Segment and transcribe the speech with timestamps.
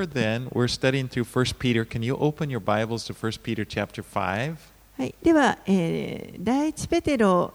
[0.00, 1.84] we're then we're studying through 1 Peter.
[1.84, 4.56] Can you open your Bibles to 1 Peter chapter 5?
[4.96, 7.52] はい、では、えー第一ペテロ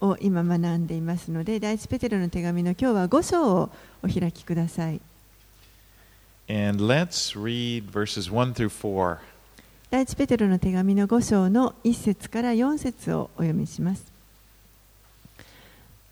[0.00, 3.70] を今学んでいますので、第一ペテロの手紙の今日は5章を
[4.02, 5.00] お開きください。
[6.48, 9.18] And let's read verses 1 through 4.
[9.90, 14.04] 第一ペテロの手紙の5章の1節から4節をお読みします。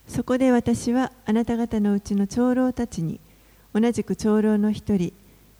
[0.06, 3.18] そこで私はあなた方のうちの長老たちに
[3.74, 5.12] 同じく長老の一人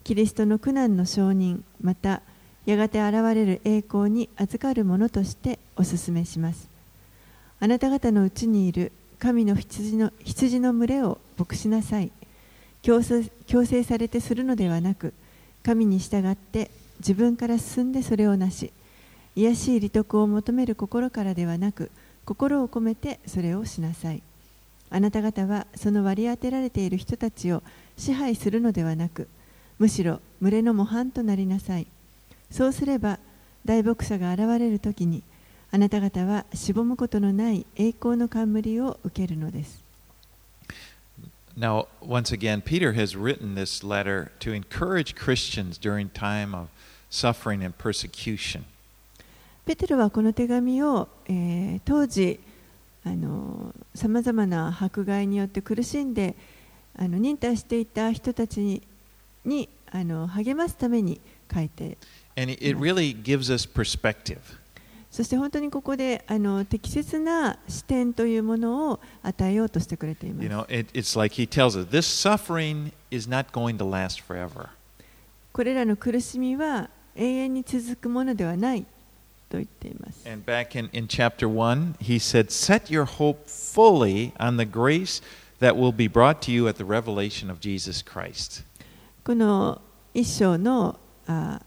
[0.05, 2.23] キリストの苦難の証人また
[2.67, 6.69] やがて現れる栄光に預かる者としてお勧めします。
[7.61, 12.11] あなた方のうちにいる神の羊の羊の群れを牧しなさい。
[12.83, 15.15] 強制強制されてするのではなく
[15.63, 18.73] 神に従って自分から進んでそれをなし
[19.37, 21.93] 癒しい利得を求める心からではなく
[22.25, 24.23] 心を込めてそれをしなさい。
[24.91, 27.63] あなた方はその割り当てられている人たちを
[27.97, 29.29] 支配するのではなく
[29.79, 31.87] むしろ群れの模範となりなさい
[32.51, 33.19] そうすれば
[33.65, 35.23] 大牧者が現れる時に
[35.71, 39.83] あなた方はしぼむことのない栄光の冠を受けるのです
[41.55, 46.69] Now, once again, Peter has written this letter to encourage Christians during time of
[47.11, 48.63] suffering and persecution.
[49.67, 52.41] ペテロはこの手紙を、えー当時
[53.95, 56.37] さまざまな迫害によって苦しんで
[56.97, 58.81] あの忍耐していた人たちに
[59.45, 61.21] にあの励ますために
[61.53, 61.99] 書いて
[62.37, 64.39] And it really gives us perspective.
[65.11, 70.55] そして本当にここであの適切な視点というものを与えようとしてくれていま You す。
[70.55, 74.69] know, it, it's like he tells us this suffering is not going to last forever.
[75.53, 78.87] これらの苦しみは永遠に続くものではない
[79.51, 80.27] と言っています。
[80.27, 85.21] And back in, in chapter 1, he said, Set your hope fully on the grace
[85.61, 88.65] that will be brought to you at the revelation of Jesus Christ.
[89.25, 89.81] この
[90.15, 91.61] 一章のあ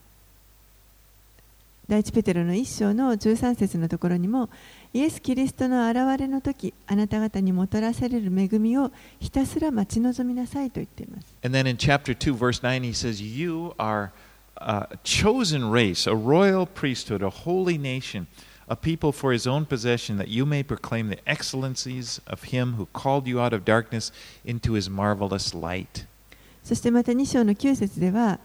[1.88, 4.50] 第一ペテロの一章の13節のところにも
[4.92, 11.28] イエス・キリストの現れの時あなた方にもたらされる恵みをひたすら待ち望みなさいと言っています。
[11.44, 14.12] And then in chapter 2, verse 9, he says, You are
[14.58, 18.25] a chosen race, a royal priesthood, a holy nation,
[18.68, 22.88] a people for his own possession, that you may proclaim the excellencies of him who
[22.94, 24.12] called you out of darkness
[24.44, 26.06] into his marvelous light.
[26.66, 28.40] そしてまた2章の9節では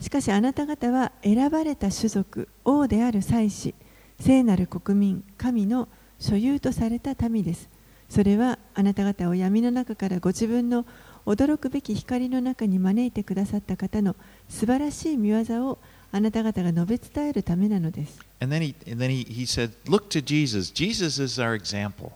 [0.00, 3.74] しかしあなた方は選ばれた種族王である祭司
[4.20, 5.88] 聖なる国民神の
[6.20, 7.68] 所有とされた民です
[8.08, 10.86] それはあなた方を闇の中からご自分の
[11.26, 14.14] 驚くべき光の中に招いてくださった方の
[14.48, 15.78] 素晴らしい見業を
[16.12, 20.72] あなた方が述べ伝えるためなのです And then he, and then he, he said, Look to Jesus.
[20.72, 22.12] Jesus is our example.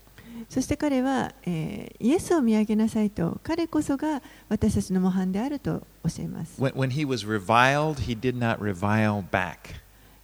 [0.49, 9.57] そして彼は、えーイエスを見上げなさいと彼こそが私たちの模範であると教えます When, when he was reviled, he did not revile back.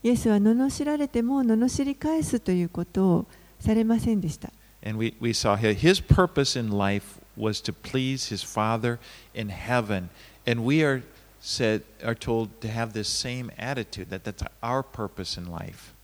[0.03, 3.27] イエスは罵られても罵り返すということを
[3.61, 4.53] されませんでした。
[4.85, 8.99] And we, we saw his, his purpose in life was to please his Father
[9.35, 10.09] in heaven.
[10.47, 11.03] And we are
[11.41, 15.95] said are told to have this same attitude that that's our purpose in life.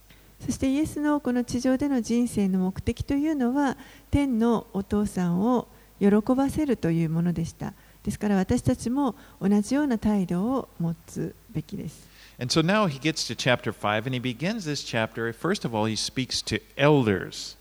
[0.45, 3.79] そしてイエスのこの地上での人生の目的というのは
[4.11, 5.69] 天のお父さんを
[6.01, 7.73] 喜ばせるというものでした。
[8.03, 12.07] ですから私たちも同じような態度を持つべきです。
[12.39, 15.33] And so now he gets to chapter 5 and he begins this chapter.
[15.33, 17.57] First of all, he speaks to elders.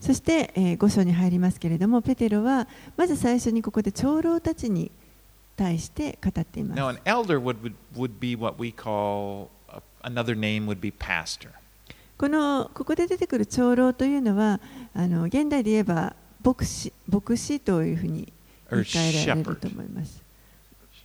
[0.00, 4.90] そして、え5章に入りますけれどもペテロはまず最初にここで長老たちに
[5.56, 7.24] 対して語っていま Now, す an。
[7.24, 11.50] elder would, would, would be what we call uh, another name would be pastor.
[12.22, 14.60] このここで出てくる長老というのは
[14.94, 18.32] あの現代で言えば牧師牧師というふうに
[18.70, 20.22] 言い換えられる.と思います。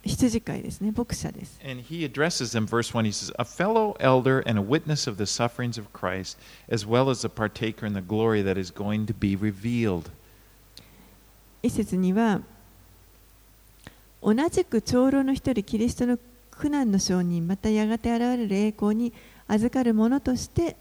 [0.05, 1.59] 羊飼いですね、牧者です。
[1.67, 3.03] And he addresses them, verse 1.
[3.05, 6.37] He says, A fellow elder and a witness of the sufferings of Christ,
[6.71, 10.11] as well as a partaker in the glory that is going to be revealed.
[11.63, 12.41] 一節には
[14.21, 16.19] 同じく長老の一人キリストの
[16.51, 19.11] 苦難の証人またやがて現れる栄光に
[19.47, 20.75] 預かる者として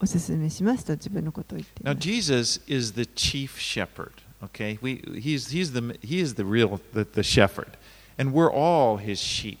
[0.00, 2.08] お勧めしますと自分のことを言ってい Now, ます。
[2.08, 4.12] Jesus is the chief shepherd.
[4.42, 7.78] Okay, we, he's, he's, the, he is the real the, the shepherd,
[8.18, 9.58] and we're all his sheep.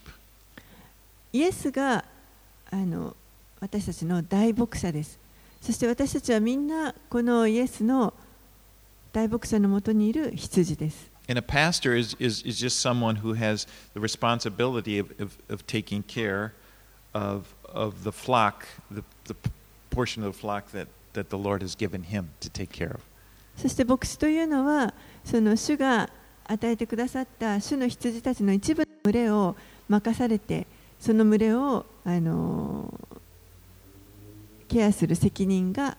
[1.32, 2.04] イエスが
[2.70, 3.16] あの
[3.60, 5.18] 私たちの大牧者です。
[5.60, 8.12] そして私たちはみんなこのイエスの
[9.12, 11.12] 大牧者のもとにいる羊です。
[11.28, 15.64] And a pastor is, is, is just someone who has the responsibility of, of, of
[15.68, 16.52] taking care
[17.14, 19.36] of, of the flock, the, the
[19.89, 23.01] portion of the flock that, that the Lord has given him to take care of.
[23.57, 24.93] そして牧師というのは
[25.25, 26.09] その主が
[26.45, 29.55] 与えてくださった主の羊たちの一部の群れを
[29.89, 30.67] 任されて
[30.99, 32.93] その群れをあの
[34.67, 35.97] ケアする責任が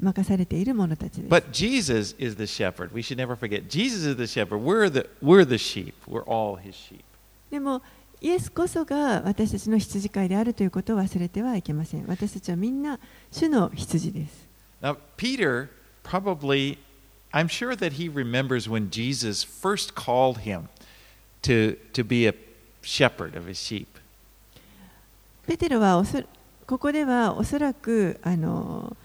[0.00, 1.28] 任されている者たちです。
[1.28, 2.92] But Jesus is the shepherd.
[2.92, 3.68] We should never forget.
[3.68, 4.58] Jesus is the shepherd.
[4.58, 5.94] We're the, we're the sheep.
[6.08, 7.02] We're all his sheep.
[7.50, 7.82] でも
[8.22, 12.06] イエスこそが私たちの羊飼いであるということを忘れてはいけません。
[12.06, 13.00] 私たちはみんな
[13.32, 14.46] 主の羊です。
[14.80, 15.68] Now, Peter
[16.04, 16.78] probably,
[17.32, 20.68] I'm sure that he remembers when Jesus first called him
[21.42, 22.34] to, to be a
[22.82, 23.88] shepherd of his sheep.
[25.48, 26.22] ペテロはおそ
[26.64, 28.96] ここではおそらくあの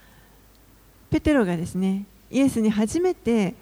[1.09, 3.55] ペテロがですねイエスに初めて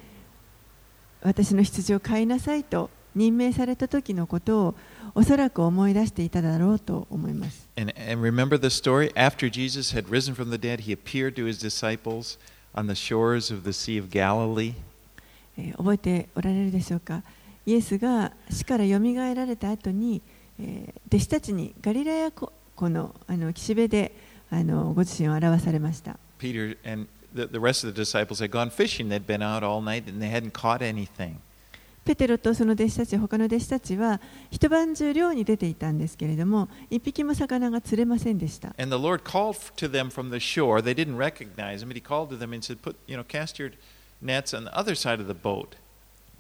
[1.22, 4.76] 私の羊を飼いなさいと任命された時のことを
[5.14, 7.68] おそらく思い出していただろうと思います。
[7.78, 9.14] And, and remember the story?
[9.14, 12.38] After Jesus had risen from the dead, he appeared to his disciples
[12.74, 14.74] on the shores of the Sea of Galilee.
[15.58, 17.24] えー覚えておられるでしょうか
[17.66, 20.22] イエスが死からよみがえられた後に、
[20.60, 24.12] えー弟子たちにガリラヤ湖湖のあの岸辺で
[24.52, 26.18] あのご自身を表されました。
[26.40, 29.10] Peter and the, the rest of the disciples had gone fishing.
[29.10, 31.38] They'd been out all night and they hadn't caught anything.
[32.06, 34.22] ペテロとその弟子たち、他の弟子たちは
[34.52, 38.76] 一晩中漁に出ていたんですけれども、一匹も魚が釣れませんでした。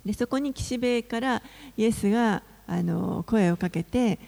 [0.05, 1.41] でそこに岸辺から
[1.77, 4.19] イエスがあの声をかけて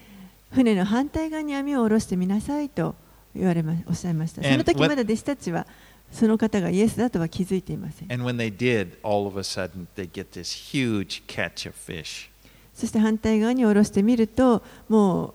[0.50, 2.96] 船の反対側に網を下ろしてみなさいと
[3.36, 4.42] 言われまおっしゃいました。
[4.42, 5.68] その時まだ弟子たちは
[6.12, 8.12] その方がイエスだとは気づいていません。
[8.12, 12.30] And when they did, all of a sudden, they get this huge catch of fish.
[12.74, 15.34] そして反対側に下ろしてみると、もう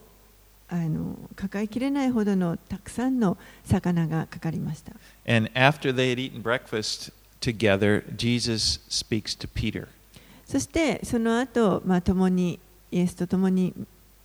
[0.69, 4.93] あの抱えきれないほどのたくさんの魚がかかりました。
[5.27, 9.87] And after they had eaten breakfast together, Jesus speaks to Peter.
[10.45, 12.59] そしてその後、まあ共に
[12.91, 13.73] イエスと共に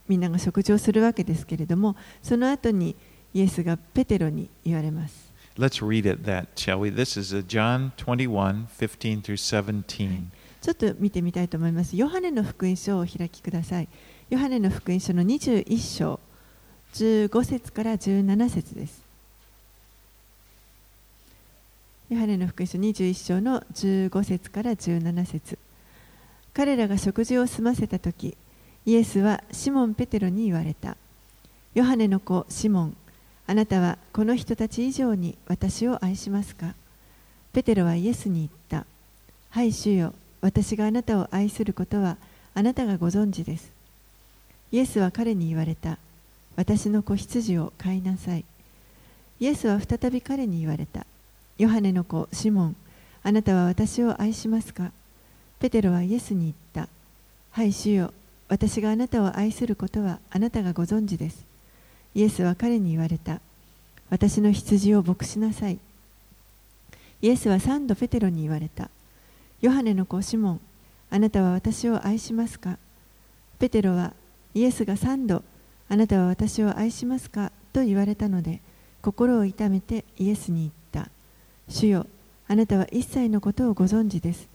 [0.07, 2.95] みんなが食事をするわけですけれども、その後に
[3.33, 5.28] イエスがペテロに言われます。
[5.59, 6.89] Let's read it, that, shall we?
[6.89, 10.31] This is uh, John 21 15 through 17.
[10.61, 11.97] ちょっと見てみたいと思います。
[11.97, 13.89] ヨハネの福音書をお開きください。
[14.29, 16.21] ヨハネの福音書の21章、
[16.93, 19.01] 15節から17節です。
[22.09, 25.59] ヨハネの福音書21章の15節から17節
[26.53, 28.37] 彼らが食事を済ませたとき、
[28.85, 30.95] イエスはシモン・ペテロに言われた。
[31.73, 32.97] ヨハネの子シモン、
[33.49, 36.75] あなたはこの人たち以上に私を愛しますか？
[37.51, 38.85] ペテロはイエスに言った。
[39.49, 40.13] はい、主よ。
[40.39, 42.17] 私があなたを愛することは
[42.53, 43.71] あなたがご存知です。
[44.71, 45.97] イエスは彼に言われた。
[46.57, 48.45] 私の子羊を飼いなさい。
[49.39, 51.07] イエスは再び彼に言われた。
[51.57, 52.75] ヨハネの子シモン、
[53.23, 54.91] あなたは私を愛しますか？
[55.59, 56.87] ペテロはイエスに言った。
[57.49, 58.13] はい、主よ。
[58.47, 61.48] 私があなたを愛することはあなたがご存知です。
[62.15, 63.39] イエスは彼に言われた。
[64.09, 65.77] 私の羊を牧しなさい。
[67.21, 68.89] イエスは三度ペテロに言われた。
[69.61, 70.59] ヨハネの子シモン、
[71.11, 72.77] あなたは私を愛しますか？
[73.59, 74.13] ペテロは
[74.53, 75.43] イエスが三度、
[75.89, 77.51] あなたは私を愛しますか？
[77.73, 78.61] と言われたので、
[79.01, 80.71] 心を痛めてイエスに言っ
[81.05, 81.11] た。
[81.67, 82.07] 主よ、
[82.47, 84.47] あなたは一切のことをご存知です。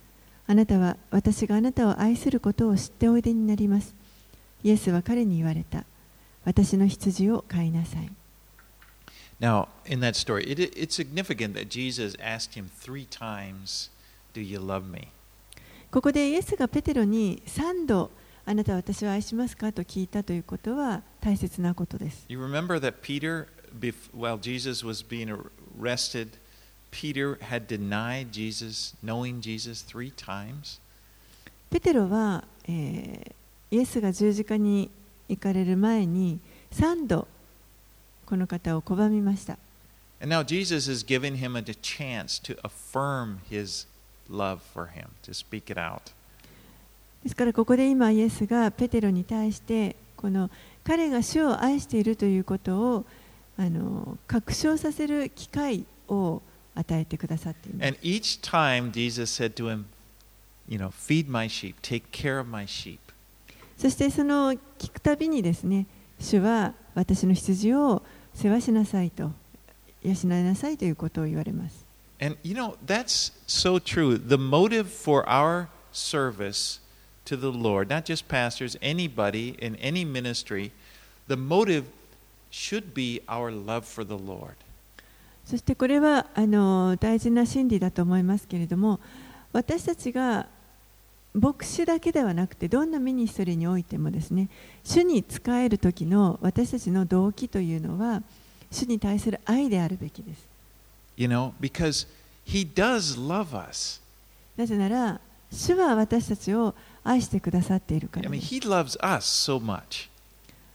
[0.46, 3.94] あなたは私があなたを愛することを知っておいでになります。
[4.62, 5.84] イエスは彼に言われた。
[6.44, 8.10] 私の羊を飼いなさい。
[9.40, 13.90] Now, in that story, it, it's significant that Jesus asked him three times,
[14.32, 15.08] Do you love me?
[15.90, 18.10] ここでイエスがペテロに三度、
[18.46, 22.24] あなたは私を愛しますかと聞いたということは大切なことです。
[22.28, 23.46] You remember that Peter,
[24.14, 25.36] while Jesus was being
[25.80, 26.38] arrested,
[26.90, 30.80] Peter had denied Jesus, knowing Jesus, three times.
[31.70, 33.34] ペテロは、えー
[33.74, 34.88] イエスが十字架に
[35.28, 36.38] 行かれる前に
[36.70, 37.26] 三度
[38.26, 39.58] この方を拒みました。
[40.20, 43.86] And now Jesus is giving him a chance to affirm his
[44.30, 46.12] love for him, to speak it out.
[47.22, 50.50] ですからここで今イエスがペテロに対してこの
[50.84, 53.04] 彼が主を愛しているということを
[53.56, 56.42] あの確証させる機会を
[56.74, 57.98] 与えてくださっています And。
[58.02, 59.84] each time Jesus said to him,
[60.68, 62.98] You know, feed my sheep, take care of my sheep.
[63.76, 65.86] そしてその聞くたびにですね
[66.20, 68.02] 主は私の羊を
[68.34, 69.32] 世話しなさいと
[70.02, 71.84] 養いなさいということを言われます。
[72.20, 74.16] And you know, that's so true.
[74.16, 76.80] The motive for our service
[77.24, 80.70] to the Lord, not just pastors, anybody in any ministry,
[81.28, 81.84] the motive
[82.50, 84.54] should be our love for the Lord.
[85.44, 88.98] そしてこれはあの大事な真理だと思いますけれども
[89.52, 90.46] 私たちが
[91.34, 94.48] 牧師だけではなくてどんなミニストリーにおいてもですね
[94.84, 98.22] 主に仕える時の私たちの動機というのは
[98.70, 100.42] 主に対する愛であるべきです
[101.16, 102.06] You know, because
[102.46, 104.00] He does love us.
[104.56, 110.08] なぜなら主は私たちを愛してくださっているか I ら mean, です He loves us so much.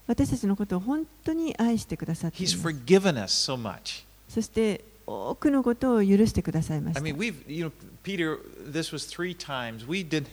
[0.08, 4.04] 私たちのことを本当に愛してくださってい He's ます forgiven us so much.
[4.28, 7.72] そして多くのことを許してくださいまし I た mean, we've, you know,
[8.04, 8.38] Peter,
[8.72, 9.86] this was three times.
[9.88, 10.26] We did,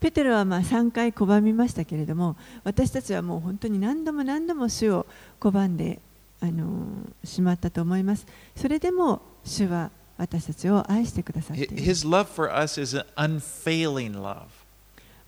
[0.00, 5.06] ペテロはまあ3回拒みましたけれども、私たちはもう本当に何度も何度も主を
[5.40, 6.00] 拒んで、
[6.40, 6.86] あの、
[7.24, 8.26] しまったと思います。
[8.56, 11.76] それでも主は私たちを愛してくださっている。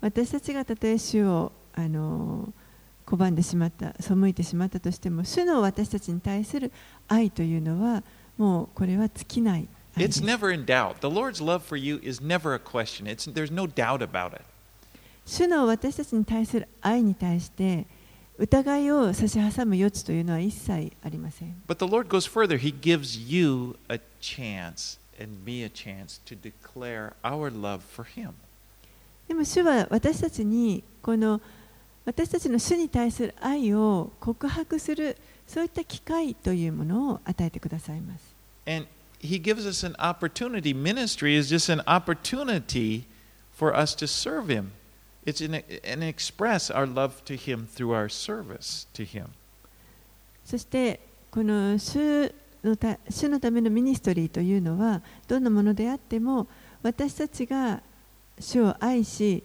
[0.01, 2.53] 私たちがたとえ主を、あのー、
[3.07, 6.73] 拒んでしまった背いてしまったとしても主の私たちに対する
[7.09, 8.03] 愛というのは
[8.39, 11.01] もうこれは尽きない It's す never in doubt.
[11.01, 13.07] The Lord's love for you is never a question.
[13.07, 14.43] It's, there's no doubt about it.
[15.25, 17.87] 主の私たちに対する愛に対して
[18.39, 22.59] 疑いを差し挟む余地というのは一切ありません But the Lord goes further.
[22.59, 28.33] He gives you a chance and me a chance to declare our love for Him.
[29.29, 31.41] でも主は私たちにこの
[32.05, 38.35] 私たちの主に対する愛を告白するそういった機会というものを与えてくださいます。
[38.67, 38.87] And
[39.21, 40.75] He gives us an opportunity.
[40.75, 43.05] Ministry is just an opportunity
[43.57, 44.73] for us to serve Him.
[45.25, 49.29] It's an, and express our love to Him through our service to Him.
[50.45, 52.31] そしてこの主
[52.63, 56.47] のた主のためのミニストリーというのはどんなものであっても
[56.83, 57.83] 私たちが
[58.39, 59.43] 主を愛し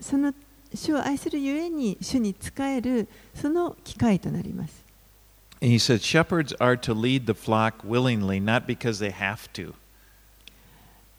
[0.00, 0.32] その
[0.74, 4.84] 主を愛するゆえに主に仕えるその機会となります。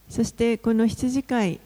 [0.09, 1.59] そしてこの羊飼い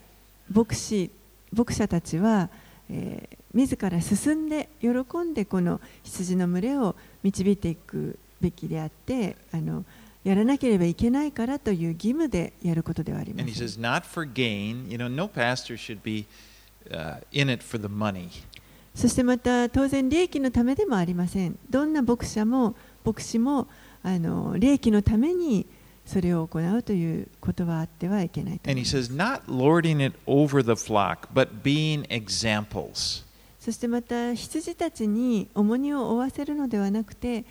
[0.52, 1.12] 牧師
[1.52, 2.50] 牧者たちは、
[2.90, 9.84] えー、自ら進んで喜んでこの羊の群れを導いていくべきであってあの
[10.24, 13.46] やらなければいけないからという義務でやることではあります。
[16.92, 18.30] Uh, in it for the money.
[18.96, 23.68] そしてまた当然利益のためでもありませんどんな牧者も牧師も
[24.04, 25.66] あの利益のために
[26.06, 33.24] それを行うということはあってはいけないと And 思い says, not lording it over the flock, but being examples.
[33.60, 37.46] そしてまた羊たちに重荷を負わせるのではなくて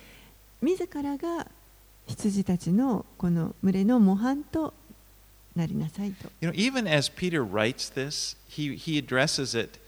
[0.61, 1.47] 自らが
[2.07, 4.73] 羊たちのこの群れの模範と
[5.55, 9.79] なりなさいと You know, even as Peter writes this, he, he addresses it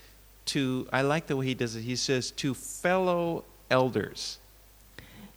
[0.47, 1.83] to, I like the way he does it.
[1.83, 4.39] He says, to fellow elders.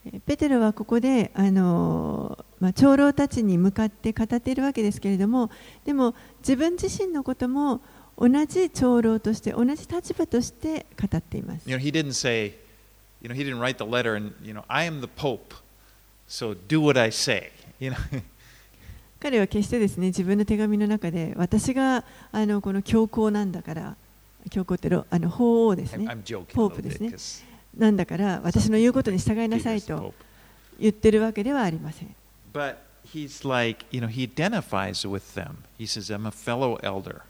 [0.06, 5.50] えペテロはここであの、まあ、長老たちに向かって語っているわけですけれども
[5.86, 7.80] でも自分自身のことも
[8.18, 11.68] 同じ長老として同じ立場として語っています。
[11.68, 12.54] You know, he didn't say,
[13.22, 15.54] you know, he didn't write the letter and, you know, I am the Pope,
[16.28, 17.50] so do what I say.
[17.80, 17.96] You know,
[19.24, 23.96] 彼は決してですね自分の手紙の中で私があのこの教皇なんだから
[24.50, 30.12] 教皇ってロあの法王ですね a Pope little ですねなんだから私の言うことに従いなさいと.
[30.78, 32.14] 言ってるわけではありません。
[32.52, 32.76] But
[33.06, 35.56] he's like, you know, he identifies with them.
[35.78, 37.22] He says, I'm a fellow elder.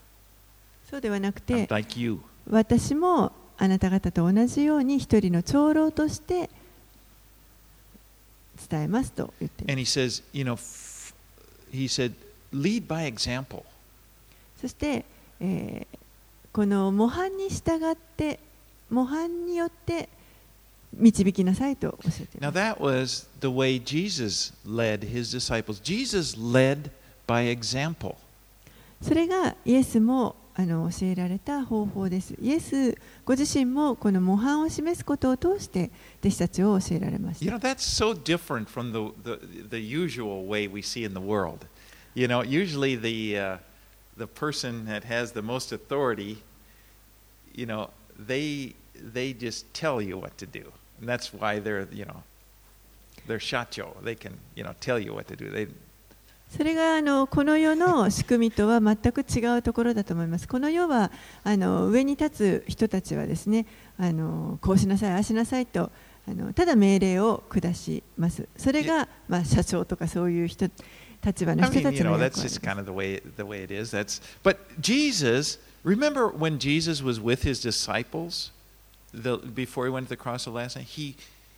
[0.90, 2.18] そうではなくて like.
[2.50, 6.50] 私もあなた方と同じように一人の長老として
[8.68, 10.83] 伝えますと言っています
[14.60, 15.04] そして、
[16.52, 18.38] この模範に従って
[18.90, 20.08] 模範によって
[20.96, 22.54] 導きなさいと教えてます。
[29.02, 41.12] それがイエスもあの教えられた方法ですイエスご自身もこの模範を示すことを通して弟子たちを教えられまし You た know, that's so different from the, the, the usual way we see in
[41.12, 41.66] the world.
[42.14, 43.56] You know, usually the, uh,
[44.16, 46.38] the person that has the most authority,
[47.52, 50.72] you know, they, they just tell you what to do.
[51.00, 52.22] And that's why they're, you know,
[53.26, 54.00] they're shacho.
[54.04, 55.50] They can, you know, tell you what to do.
[55.50, 55.66] They,
[56.56, 60.46] それがあのこの世の仕組みとは全く違うところだと思います。
[60.46, 61.10] この世は
[61.42, 63.66] あの上に立つ人たちはですね、
[63.98, 65.90] あのこうしなさい、ああしなさいと
[66.28, 68.48] あのただ命令を下します。
[68.56, 70.70] それがまあ社長とかそういう人
[71.26, 72.60] 立場の人たちの役割です。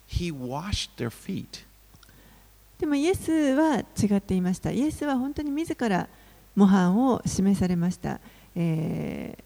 [0.08, 1.65] He washed their feet.
[2.78, 4.70] でもイエスは違っていました。
[4.70, 6.08] イエスは本当に自ら
[6.54, 8.20] 模範を示されました。
[8.54, 9.36] え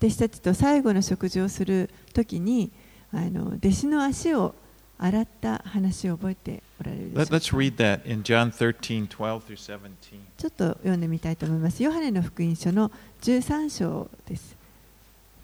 [0.00, 2.70] ー、弟子たちと最後の食事をする時に
[3.12, 4.54] あの弟子の足を
[4.98, 9.88] 洗った話を覚えておられるでしょうか read that in John 13 12 through 17.
[10.36, 11.82] ちょっと読んでみたいと思います。
[11.82, 12.90] ヨハネの福音書の
[13.22, 14.56] 13章です。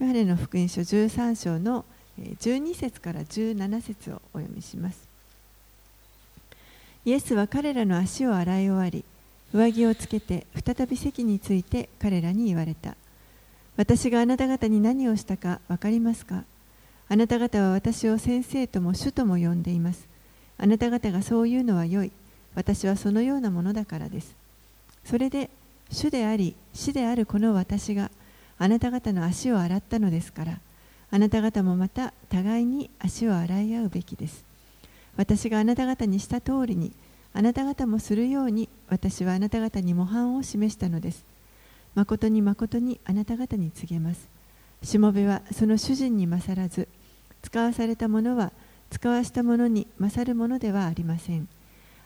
[0.00, 1.84] ヨハネの福音書13章の
[2.18, 5.03] えー12節から17節をお読みします。
[7.04, 9.04] イエスは彼らの足を洗い終わり、
[9.52, 12.96] 上着をつけて再び席について彼らに言われた。
[13.76, 16.44] 私があなた方に何をしたか分かりますか？
[17.08, 20.06] あなた方は私を先生とも主とも呼んでいます。
[20.56, 22.12] あなた方がそういうのは良い。
[22.54, 24.34] 私はそのようなものだからです。
[25.04, 25.50] それで、
[25.90, 28.10] 主であり、死であるこの私が
[28.58, 30.58] あなた方の足を洗ったのですから、
[31.10, 34.44] あなた方もまた互いに足を洗い合うべきです。
[35.16, 36.92] 私があなた方にした通りに、
[37.32, 41.24] あなた方もするように、私はあなた方に模範を示したのです。
[41.94, 44.28] 誠に誠にあなた方に告げます。
[44.82, 46.88] しもべはその主人に勝らず、
[47.42, 48.52] 使わされたものは
[48.90, 51.48] 使わしたものに勝るものではありません。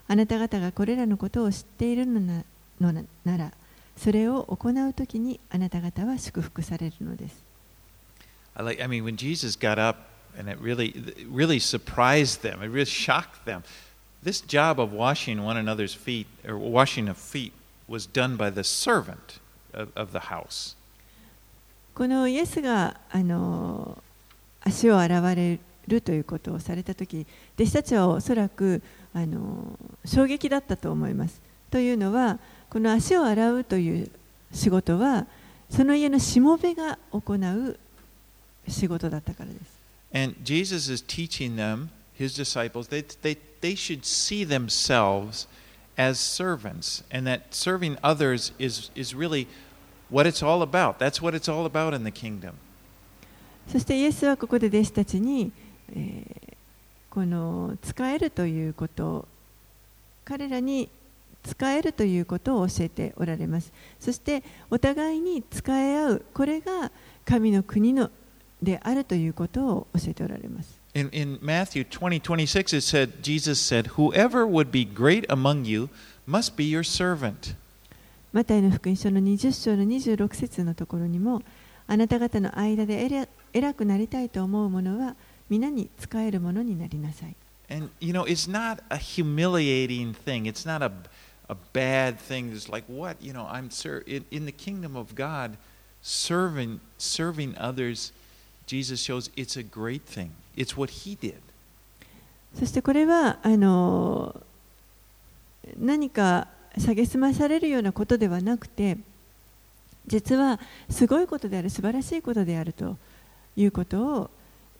[0.07, 2.43] あなた方がこれらのことを知っているのな
[2.79, 3.51] のななら、
[3.97, 7.43] それを行うときにあなた方は祝福されるのです。
[8.55, 8.81] I like.
[8.81, 9.99] I mean, when Jesus got up,
[10.37, 12.61] and it really, it really surprised them.
[12.61, 13.63] It really shocked them.
[14.21, 17.53] This job of washing one another's feet, or washing of feet,
[17.87, 19.39] was done by the servant
[19.73, 20.75] of, of the house.
[21.95, 24.01] このイエスがあの
[24.61, 28.81] 足を洗われるということをされたとき、弟子たちはおそらく
[29.13, 31.41] あの衝撃だったと思います。
[31.71, 34.11] というのは、この足を洗うという
[34.53, 35.25] 仕事は、
[35.69, 37.77] その家のしもべが行う
[38.67, 39.78] 仕事だったからです。
[40.11, 45.47] And Jesus is teaching them, his disciples, they, they, they should see themselves
[45.97, 49.47] as servants, and that serving others is, is really
[50.09, 50.97] what it's all about.
[50.97, 52.55] That's what it's all about in the kingdom.
[53.67, 55.51] そしてイエスはここで弟子たちに、
[55.95, 56.49] えー
[57.09, 59.27] この使えるということ
[60.25, 60.89] 彼らに
[61.43, 66.91] 使えるということを教えておられますそしてお互いに使い合うこれが
[67.25, 68.11] 神の国の
[68.61, 75.89] であるということを教えておられます In, in Matthew 20, 26, it said, Jesus said, Whoever would be great among you
[76.27, 77.55] must be your servant.
[78.33, 81.41] マタイの福音書の20章の26節のところにも
[81.87, 85.15] あなた方の間で偉偉くなりたいと思う者は
[85.49, 87.35] 皆に使えるものになりなさい
[87.71, 90.47] And, you know, it's not a humiliating thing.
[90.47, 90.91] It's not a,
[91.49, 92.51] a bad thing.
[92.51, 93.17] It's like, what?
[93.21, 95.55] You know, I'm ser- in, in the kingdom of God,
[96.01, 98.11] serving, serving others,
[98.69, 100.29] Jesus shows it's a great thing.
[100.55, 101.33] It's what he did.
[102.53, 104.35] そしてこれはあの
[105.79, 108.97] 何か蔑まされるようなことではなくて
[110.05, 112.97] 実はすごいことである素晴らしいことであると
[113.55, 114.29] いうことを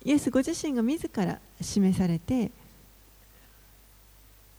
[0.04, 2.52] イエスご自身が自ら示されて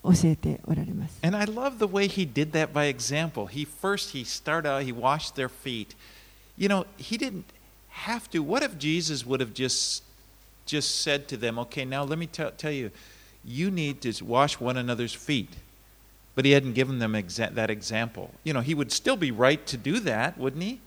[0.03, 1.19] 教えておられます。
[1.23, 3.47] And I love the way he did that by example.
[3.47, 5.95] He first he started out, he washed their feet.
[6.59, 7.45] You know, he didn't
[7.90, 8.40] have to.
[8.40, 10.04] What if Jesus would have just
[10.66, 12.92] just said to them, "Okay, now let me tell tell you,
[13.44, 15.50] you need to wash one another's feet."
[16.36, 18.32] But he hadn't given them exa- that example.
[18.44, 20.80] You know, he would still be right to do that, wouldn't he?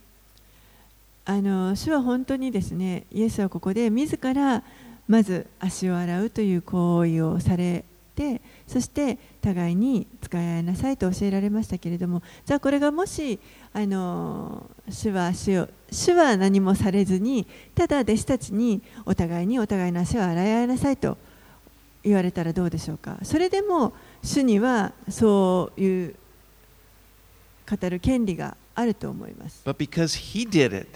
[1.24, 4.62] あの主は本当にですねイエスはここで自ら
[5.06, 13.38] まず足を洗うという行為をされてそして互いに使い合いなさいと教えられましたけれどもじゃあこれがもし
[13.73, 21.17] あの主は足を主は何もされずにただ弟子たちにお互いにお互いの足を洗い合いなさいと
[22.03, 26.15] 言われたらどうでしょうかそれでも主にはそういう
[27.69, 29.61] 語る権利があると思います。
[29.65, 30.87] But because he did it,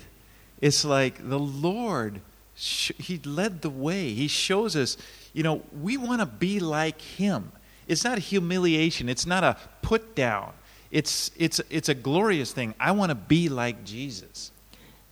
[0.62, 2.20] it's like the Lord,
[2.56, 4.14] sh- he led the way.
[4.14, 4.98] He shows us,
[5.34, 7.52] you know, we want to be like him.
[7.88, 10.52] It's not a humiliation, it's not a put down.
[10.92, 12.74] It's, it's, it's a glorious thing.
[12.80, 14.54] I want to be like Jesus.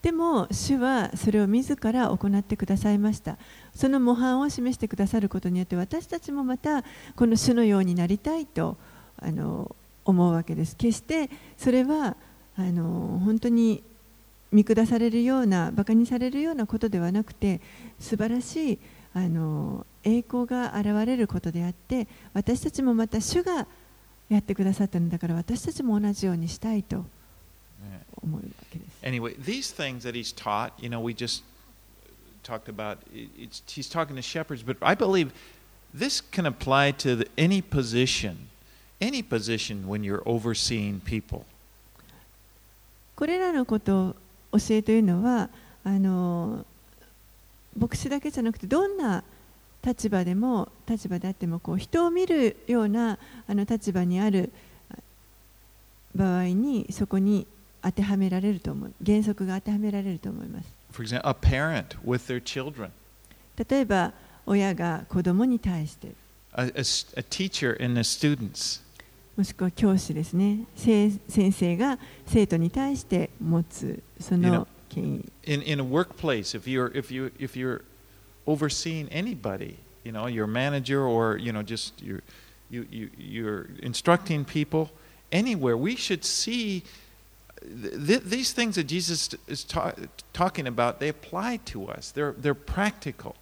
[0.02, 3.40] でも主はそれを自ら行ってくださいました
[3.74, 6.84] その模範を示してくださることによって私たちもまた
[7.16, 8.78] この主のようになりたいと
[9.18, 12.16] あの思うわけです決してそれは
[12.56, 13.82] あの本当に
[14.52, 17.60] 見下されるようなバカにされるようなことではなくて
[18.00, 18.80] 素晴らしい
[19.16, 23.66] あの栄光が現れることであって私たちもまた主が
[24.30, 27.06] やってくださったのだから私たちも同じようにしたいと
[28.24, 28.92] 思うわけです。
[29.04, 31.44] Anyway, these things that he's taught, you know, we just
[32.44, 35.32] talked about, it- it's, he's talking to shepherds, but I believe
[35.94, 38.48] this can apply to the, any position.
[39.02, 41.46] any position when you're overseeing people.
[43.16, 44.16] これらのこと
[44.54, 45.50] を教えというのは
[45.84, 46.66] あの
[47.78, 49.22] 牧師だけじゃなくてどんな
[49.86, 54.52] 立場でも立場であってもこう人を見るようなあの立場にある
[56.16, 57.46] 場合にそこに
[57.84, 62.90] 当てはめられると思う原則が当てはめられると思います For example, a parent with their children,
[63.70, 64.14] 例えば
[64.46, 66.14] 親が子供に対して
[66.54, 66.72] a, a a
[67.22, 68.82] teacher and the students.
[69.36, 77.84] もしくは教師ですねせ先生が生徒に対して持つそ You know- の権威 In, in a workplace, if you're, if, you, if you're
[78.48, 82.22] overseeing anybody, you know, your manager or, you know, just your,
[82.70, 84.92] you, you, you're instructing people
[85.32, 86.84] anywhere, we should see
[87.62, 89.94] th- th- these things that Jesus is ta-
[90.34, 92.12] talking about, they apply to us.
[92.12, 93.36] They're, they're practical.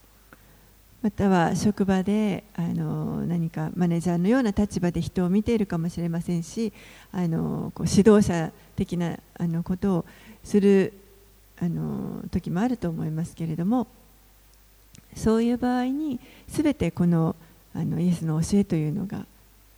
[1.01, 6.71] または職場であの何かマネージャーのような立場で人を見ているかもしれませんし
[7.11, 10.05] あのこう指導者的なあのことを
[10.45, 10.93] する
[11.59, 13.87] あの時もあると思いますけれども
[15.15, 17.35] そういう場合に全てこの
[17.75, 19.25] あのイエスの教えというのが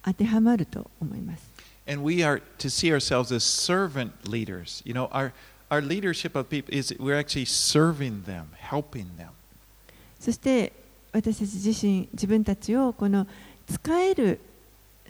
[0.03, 1.43] 当てはまると思います。
[1.87, 4.81] And we are to see ourselves as servant leaders.
[4.85, 5.31] You know, our,
[5.69, 9.29] our leadership of people is we're actually serving them, helping them.
[10.19, 10.73] そして
[11.13, 13.27] 私たち自身自分たちをこの
[13.71, 14.39] 使える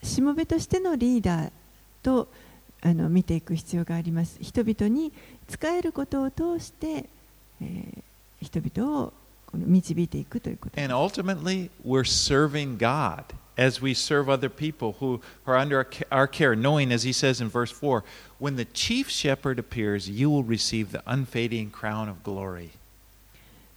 [0.04, 1.52] しもべとしてのリーダー
[2.04, 2.28] と
[2.82, 5.12] あの見ていく必要があります人々に
[5.48, 7.06] 使えることを通して、
[7.62, 8.04] えー
[8.46, 9.14] 人々を
[9.56, 13.24] 導いていくということです And ultimately, we're serving God
[13.58, 17.14] as we serve other people who are under our ca- our care, knowing, as he
[17.14, 18.04] says in verse 4,
[18.40, 22.72] when the chief shepherd appears, you will receive the unfading crown of glory.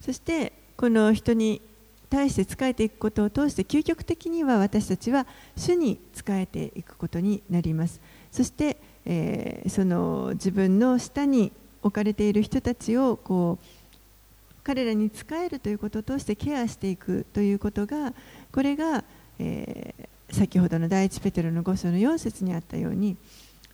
[0.00, 1.60] そしてこの人に
[2.08, 8.00] 対して仕えていくことを通して究極的には私たちは主に仕えていくことになります
[8.32, 13.64] そして、えーその自分の下に置かれている人たちをこう
[14.68, 18.12] 彼らに仕えるということを通してケアしていくということが
[18.52, 19.02] これが、
[19.38, 23.16] えー先ほどの第一ペテロの5章の4節にあったように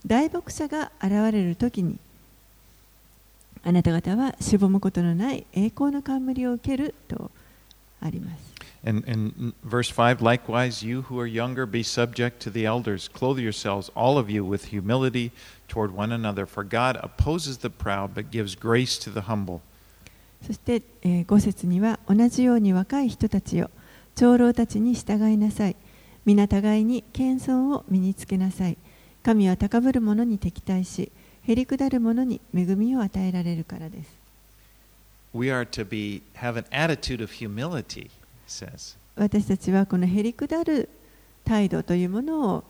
[0.07, 1.99] 大牧者が現れる時に
[3.65, 7.31] あなた方はしぼむことのない栄光の冠を受けると
[8.01, 8.55] あります。
[8.87, 13.09] And in verse 5, likewise, you who are younger, be subject to the elders.
[13.09, 15.33] Clothe yourselves, all of you, with humility
[15.69, 16.45] toward one another.
[16.45, 19.63] For God opposes the proud, but gives grace to the humble.
[20.47, 23.71] そして、えー、5節には同じように若い人たちよ
[24.15, 25.77] 長老たちに従いなさい。
[26.25, 28.77] 皆互いに謙遜を身につけなさい。
[29.23, 31.11] 神は高ぶる者に敵対し
[31.47, 34.11] へりくだる者に恵みを与えられるからです。
[35.35, 38.11] We are to be have an attitude of humility, it
[38.47, 38.97] says.
[39.17, 40.89] 私たちはこのへりくだる
[41.45, 42.65] 態度というものを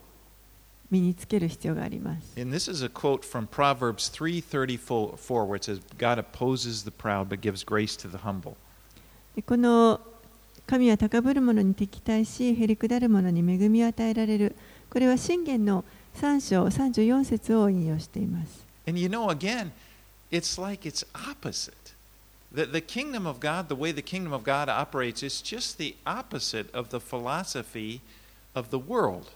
[0.95, 6.91] 身につける必要があります And this is a quote from Proverbs 3:34 where it says God opposes the
[6.91, 8.55] proud but gives grace to the humble.
[9.35, 10.01] でこの
[10.67, 14.57] 神は高ぶる者に敵対し、へりくだる者に恵みを与えられる。
[14.89, 18.65] これは信玄の3章34節を引用しています。
[18.87, 19.73] And you know again,
[20.31, 21.73] it's like it's opposite.
[22.55, 25.97] The, the kingdom of God, the way the kingdom of God operates, is just the
[26.07, 28.01] opposite of the philosophy
[28.55, 29.33] of the world.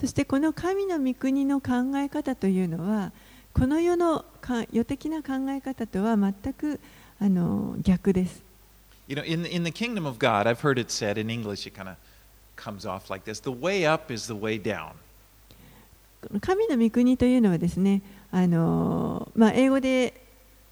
[0.00, 3.12] そしてこの神の御国の考え方というのは、
[3.52, 6.80] この世のか世的な考え方とは全く
[7.20, 8.40] あの逆です。
[9.08, 11.90] You know, in, in the kingdom of God, I've heard it said in English, it kind
[11.90, 11.96] of
[12.56, 14.92] comes off like this the way up is the way down.
[16.22, 18.00] この神の御国というのはですね、
[18.32, 20.14] あのまあ、英語で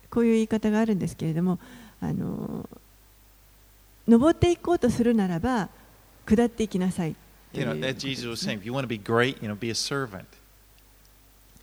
[0.08, 1.58] こういう言い方があるんですけれども、
[2.00, 2.66] あの
[4.06, 5.68] 登っていこうとするならば
[6.24, 7.14] 下っていきなさい
[7.53, 8.97] You う know, ことで that す Jesus ね was saying, if you want to be
[8.97, 10.25] great, you know, be a servant.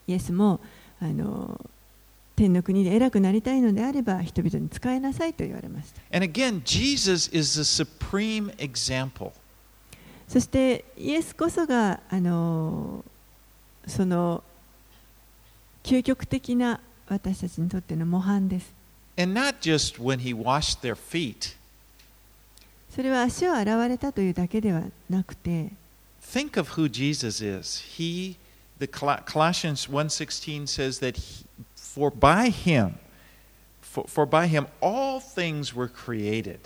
[0.06, 0.60] イエスも
[1.00, 1.60] あの
[2.36, 9.32] 天の国で偉くなりたいのであれば人々に仕えなさいと言われました And again, Jesus is the supreme example.
[10.28, 13.04] そしてイエスこそがあの
[13.86, 14.42] その
[15.82, 18.72] 究極的な私たちにとっての模範です
[19.18, 21.56] And not just when he washed their feet.
[22.95, 25.71] それは足を洗われたというだけではなくて
[26.21, 27.81] Think of who Jesus is.
[27.97, 28.37] He,
[28.79, 32.95] the Col- Colossians 1.16 says that he, for by him,
[33.81, 36.59] for, for by him all things were created.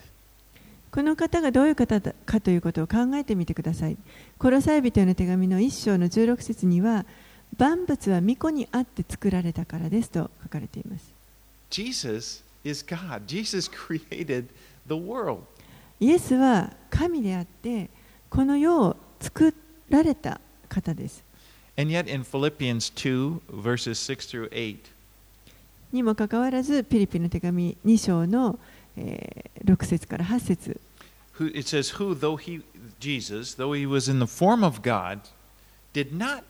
[0.91, 3.97] この方がどういう方だかということを考えてみてください。
[4.37, 7.05] コロサイ人への手紙の1章の16節には、
[7.57, 11.05] 万物は御子にあって作られたからですと書かれています。
[11.69, 13.25] Jesus is God.
[13.27, 14.45] Jesus created
[14.87, 15.41] the world.
[15.99, 17.89] イエスは神であって、
[18.29, 19.53] この世を作
[19.89, 21.23] られた方です。
[21.77, 24.77] And yet in Philippians 2, verses 6 through 8,
[25.91, 28.59] にもかかわらず、ピリピの手紙2章の、
[28.97, 30.79] えー6節から8節
[31.41, 32.61] it says, Who, though he,
[32.99, 35.21] Jesus, though he was in the form of God,
[35.93, 36.43] did not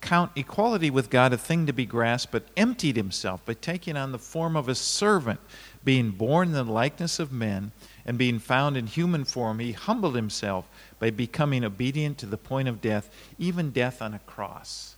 [0.00, 4.12] count equality with God a thing to be grasped, but emptied himself by taking on
[4.12, 5.40] the form of a servant,
[5.84, 7.72] being born in the likeness of men,
[8.06, 10.64] and being found in human form, he humbled himself
[11.00, 14.96] by becoming obedient to the point of death, even death on a cross.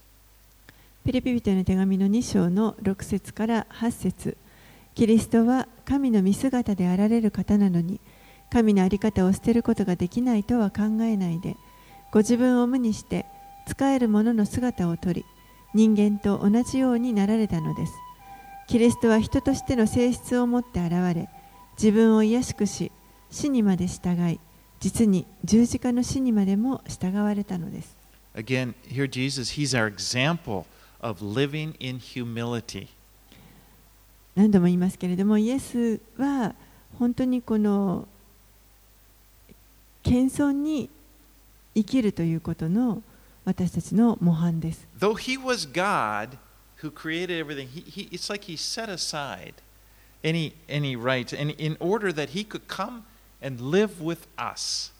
[1.04, 4.36] ピリピ人への手紙の2章の6節から8節
[4.94, 7.98] キリストは神の見姿であられる方なのに
[8.50, 11.56] 神の在り方を捨てることができないとは考えないで
[12.12, 13.24] ご自分を無にして
[13.66, 15.24] 使える者の姿をとり
[15.72, 17.92] 人間と同じようになられたのです
[18.66, 21.30] キリストは人としての性質を持って現れ
[21.78, 22.92] 自分を卑しくし
[23.30, 24.40] 死にまで従い
[24.80, 27.96] 実に十字架の死にまでも従われたのです
[28.34, 30.64] Again, here Jesus, he's our example
[31.00, 32.88] of living in humility.
[34.36, 36.54] 何度も言いますけれどもイエスは
[36.98, 38.06] 本当にこの
[40.04, 40.88] 謙遜に
[41.74, 43.02] 生きるということの
[43.44, 44.86] 私たちの模範です。
[44.98, 46.38] Though he was God
[46.82, 49.54] who created everything, he, he, it's like he set aside
[50.22, 53.04] any, any rights and in order that he could come
[53.42, 54.92] and live with us.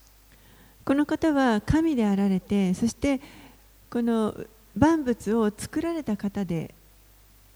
[0.85, 3.21] この方は神であられてそして
[3.91, 4.35] この
[4.77, 6.75] 万物を作られた方で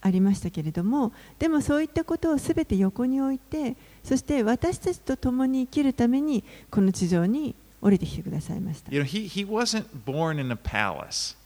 [0.03, 8.93] ありましたけれどもでもそういったことをすべて横に置いてそして私たちと共に生きるためにこの地上に降りてきてくださいました。
[8.93, 11.37] You know, he, he wasn't born in a palace.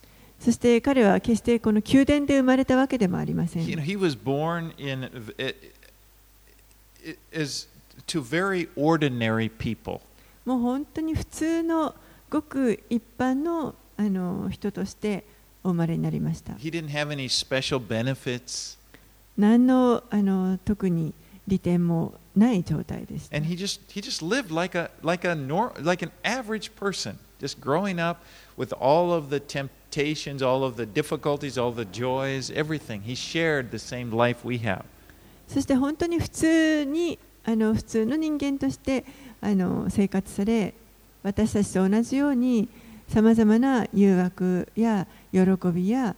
[0.41, 3.67] そして彼は決してこの宮殿で生まれたわけでもありません。
[3.67, 5.09] You know, he was born in
[7.33, 7.69] is
[8.08, 10.02] to very ordinary people.
[10.46, 11.96] もう本当に普通の
[12.30, 15.24] ごく一般のあの人として
[15.64, 16.54] お生まれになりました。
[16.54, 18.78] He didn't have any special benefits,
[19.38, 21.14] 何のあの特に
[21.48, 23.38] 利点もない状態でした。
[23.38, 27.18] and he just he just lived like a like a nor, like an average person,
[27.40, 28.22] just growing up
[28.58, 33.02] with all of the temptations, all of the difficulties, all the joys, everything.
[33.02, 34.84] He shared the same life we have.
[35.48, 39.05] そして本当に普通に あの普通の人間として
[39.41, 40.75] あの生活され
[41.23, 42.69] 私たちと同じように
[43.09, 45.41] さまざまな誘惑や喜
[45.73, 46.17] びや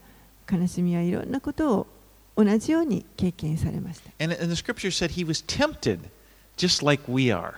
[0.50, 1.86] 悲しみやいろんなことを
[2.34, 4.10] 同じように経験されました。
[4.24, 5.98] And, and the scripture said he was tempted
[6.56, 7.54] just like we are.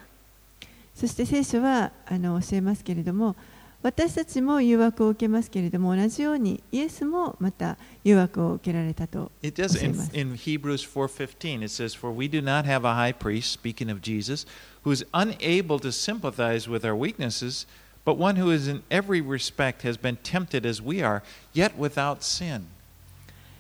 [0.97, 3.37] そして聖書はあの教えますけれども
[3.83, 13.15] 私たちも誘惑を受けますけれども同じようにイエスもまた誘惑を受けられたと It does in, in Hebrews 4:15 it says for we do not have a high
[13.15, 14.47] priest speaking of Jesus
[14.85, 17.67] who is unable to sympathize with our weaknesses
[18.05, 21.23] but one who is in every respect has been tempted as we are
[21.55, 22.67] yet without sin.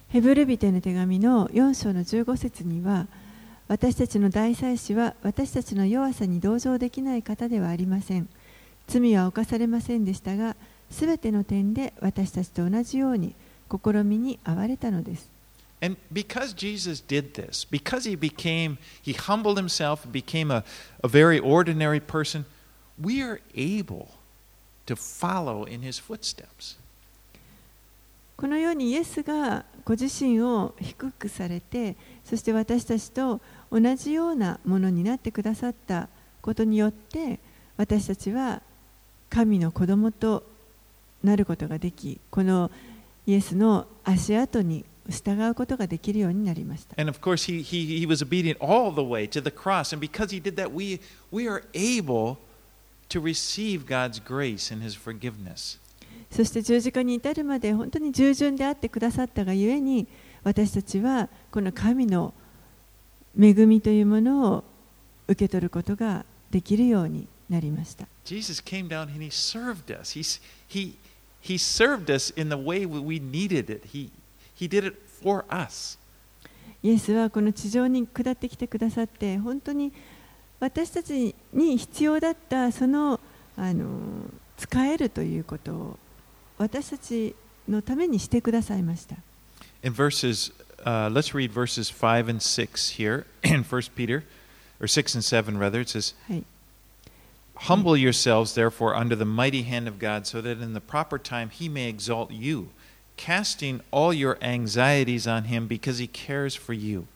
[0.08, 3.06] ヘブルビテの手紙の4章の15節には
[3.68, 8.28] 私たちの大祭司は私たちの弱さに同情できない方ではありません
[8.90, 10.56] 罪は犯されませんでしたが
[10.90, 13.34] すべての点で私たちと同じように
[13.70, 15.30] 試みに遭われたのです
[15.82, 20.62] And because Jesus did this, because he became, he humbled himself, became a,
[21.02, 22.44] a very ordinary person,
[23.02, 24.08] we are able
[24.84, 26.76] to follow in his footsteps.
[28.36, 36.08] このようにイエスがご自身を低くされてそして私たちと同じようなものになってくださった
[36.40, 37.38] ことによって
[37.76, 38.62] 私たちは
[39.30, 40.42] 神の子供と
[41.22, 42.70] なることができこの
[43.26, 46.94] イエスの足跡に従うことができるようになりました。
[56.30, 60.06] そして十字架に至るまで本当に従順であってくださったがゆえに
[60.44, 62.32] 私たちはこの神の
[63.38, 64.64] 恵みというものを
[65.26, 67.26] 受け取ることができるように。
[67.50, 68.06] なりました。
[68.24, 70.18] Jesus came down and he served us.
[70.18, 70.94] He's, he,
[71.42, 73.88] he served us in the way we needed it.
[73.92, 74.10] He,
[74.58, 75.98] he did it for us.
[76.82, 79.92] イエスはこの地上に下ってきてくださって本当に
[80.60, 83.20] 私たちに必要だったその
[83.56, 83.86] あの
[84.56, 85.98] 使えるということを
[86.56, 87.34] 私たち
[87.68, 89.16] のためにしてくださいました。
[89.82, 90.52] In verses,
[90.84, 94.22] uh, let's read verses 5 and 6 here in 1 Peter,
[94.80, 95.80] or 6 and 7 rather.
[95.80, 96.44] It says, はい、
[97.64, 101.68] Humble yourselves, therefore, under the mighty hand of God, so that in the proper time he
[101.68, 102.70] may exalt you,
[103.16, 107.06] casting all your anxieties on him because he cares for you.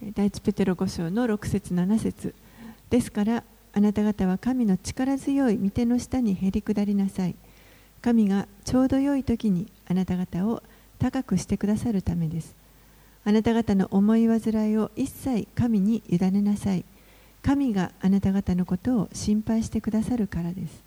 [0.00, 2.32] 第一ペテロ5章の6節7節
[2.88, 3.42] ですから
[3.72, 7.34] あなた方は神の力強い御手の下にへり下りなさい
[8.00, 10.62] 神がちょうど良い時にあなた方を
[11.00, 12.54] 高くしてくださるためです。
[13.24, 16.84] あなた方の思い煩いを一切神に委ねなさい。
[17.48, 20.82] 神があなた方のことを心配してくださるからです。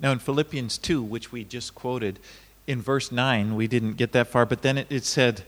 [0.00, 2.20] Now, in Philippians 2, which we just quoted,
[2.68, 5.42] in verse 9, we didn't get that far, but then it, it said,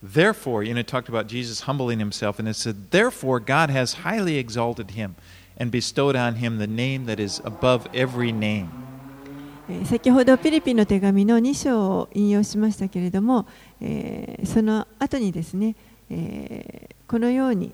[0.00, 4.04] Therefore, you know, it talked about Jesus humbling himself, and it said, Therefore, God has
[4.04, 5.16] highly exalted him
[5.56, 8.70] and bestowed on him the name that is above every name.
[9.68, 13.46] えー先ほどピリピの手紙の2章を引用しましたけれども、
[13.80, 15.74] えーその後にですね、
[16.10, 17.72] えーこのように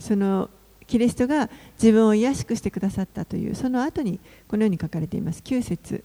[0.00, 0.50] その
[0.86, 6.04] キリストが自分を癒しくしてくださったというその後にこのように書かれています9節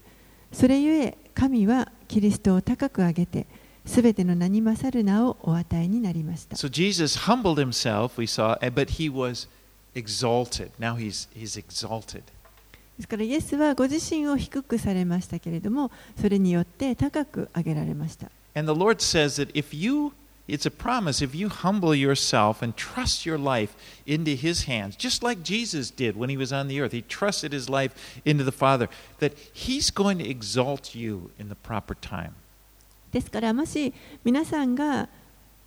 [0.52, 3.46] それゆえ神はキリストを高く上げて
[3.86, 9.48] すべての名に勝る名をお与えになりました So Jesus humbled himself, we saw, eh, but he was
[9.94, 10.70] exalted.
[10.78, 12.22] Now he's, he's exalted.
[12.96, 15.90] ですからイエスはご自身を低くされましたけれども
[16.20, 20.12] それによって高く上げられました And the Lord says that if you,
[20.51, 25.21] it's a promise, if you humble yourself and trust your life into His hands, just
[25.21, 28.51] like Jesus did when He was on the earth, He trusted His life into the
[28.51, 28.87] Father,
[29.19, 32.33] that He's going to exalt you in the proper time.
[33.11, 33.93] ですからもし
[34.25, 35.07] 皆さんが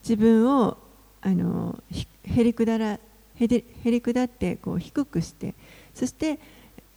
[0.03, 0.77] 自分を
[1.23, 5.55] あのひへりくだらへりへりくだってこう低くして
[5.95, 6.39] そして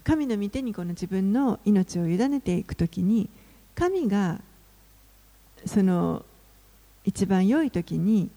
[0.04, 3.30] 神の御手にこの自分の命を委ねていくときに
[3.74, 4.42] 神が
[5.66, 6.26] その
[7.09, 8.29] 一番良い時に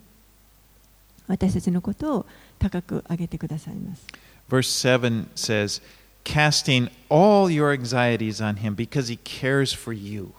[1.27, 2.25] 私たちのことを
[2.57, 4.07] 高く上げてくださいます。
[4.49, 5.81] Verse 7 says,
[6.23, 10.31] Casting all your anxieties on Him because He cares for you.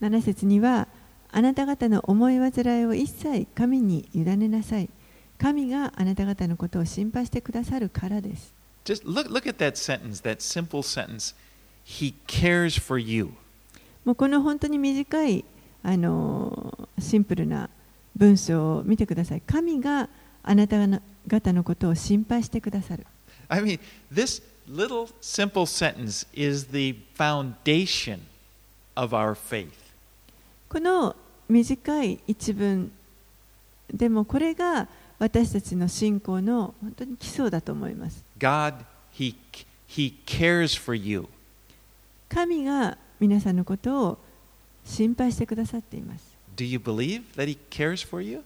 [0.00, 0.88] 7節には
[1.30, 4.90] あなた方の思い煩いを一切神に委ねなさい
[5.38, 8.52] 神があなた方のことを心配してくださるからです
[8.84, 11.34] Just look, look at that sentence, that simple sentence.
[11.84, 13.30] He cares for you.
[14.04, 15.44] もうこの本当に短い
[15.84, 17.68] あのシンプルな
[18.16, 20.08] 文章を見てください神が
[20.42, 20.76] あなた
[21.28, 23.06] 方のことを心配してくださる
[23.48, 23.78] I mean,
[24.10, 28.20] this little simple sentence is the foundation
[28.96, 29.68] of our faith.
[30.70, 31.14] この
[31.48, 32.90] 短い一文
[33.92, 38.74] でもこれが私たちの信仰の本当に基礎だと思います God,
[39.16, 39.34] He,
[39.88, 41.28] he cares for you.
[42.28, 44.18] 神が皆さんのことを
[44.84, 46.24] 心配してくださっています
[46.56, 48.42] Do you believe that He cares for you?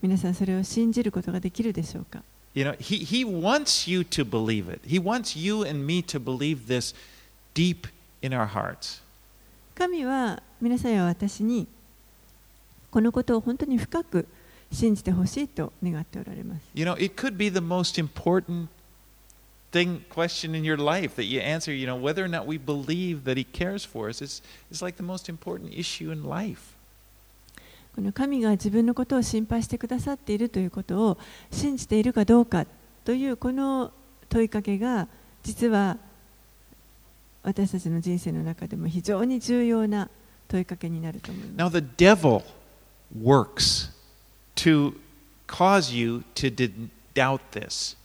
[0.00, 2.22] 皆さんそれを信じることができるでしょうか
[2.54, 4.80] You know, He, he wants you to believe it.
[4.86, 6.94] He wants you and me to believe this
[7.54, 7.88] deep
[8.20, 9.00] in our hearts.
[9.74, 11.66] 神は皆さんや私に
[12.90, 14.26] このことを本当に深く
[14.70, 18.68] 信じてほしいと願っておられます You know, it could be the most important
[19.72, 23.24] thing, question in your life that you answer, you know, whether or not we believe
[23.24, 24.22] that He cares for us.
[24.22, 26.76] is, is like the most important issue in life.
[27.94, 31.18] この神が自分のことを心配してくださっているということを
[31.50, 32.64] 信じているかどうか
[33.04, 33.92] というこの
[34.30, 35.08] 問いかけが
[35.42, 35.98] 実は
[37.42, 40.08] 私たちの人生の中でも非常に重要な
[40.48, 41.76] 問いかけになると思います。
[41.76, 42.42] Now, the devil
[43.14, 43.90] works
[44.56, 44.94] to
[45.46, 46.50] cause you to
[47.14, 47.96] doubt this.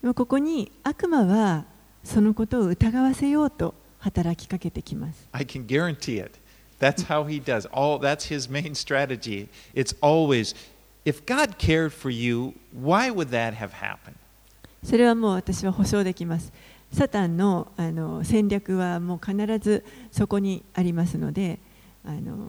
[0.00, 1.64] でもここに悪魔は
[2.02, 5.28] そのことを疑わせようと働きかけてきます。
[5.32, 6.38] I can guarantee it.
[6.80, 7.68] That's how he does.
[7.70, 9.48] All that's his main strategy.
[9.74, 10.56] It's always
[11.04, 14.14] if God cared for you, why would that have happened?
[14.82, 16.50] それはもう私は保証できます。
[16.92, 21.58] サタンのあの戦略はもう必ずそこにありますので、
[22.06, 22.48] あの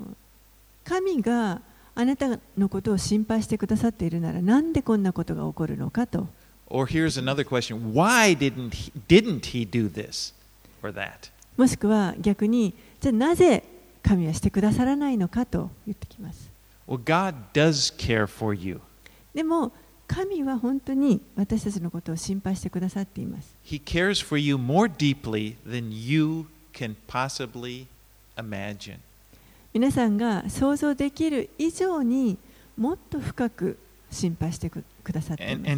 [0.86, 1.62] 神が
[1.94, 6.28] あなたのことを心配してくださっているなら、なんでこんなことが起こるのかと。
[6.72, 7.94] Or here's another question.
[7.94, 10.34] Why didn't he, didn't he do this
[10.82, 11.30] or that?
[11.58, 13.64] もしくは逆に、じゃあなぜ
[14.02, 16.50] 神はしてくださらないのかと言ってきます。
[16.88, 18.80] Well, God does care for you.
[19.34, 19.74] でも、
[20.08, 23.54] 神は本当に私たちのことを心配してくださっています。
[23.66, 27.86] He cares for you more deeply than you can possibly
[28.38, 28.98] imagine.
[29.74, 32.38] 皆さんが想像できる以上に
[32.78, 33.78] もっと深く
[34.10, 35.72] 心配してくくださってい And, ます。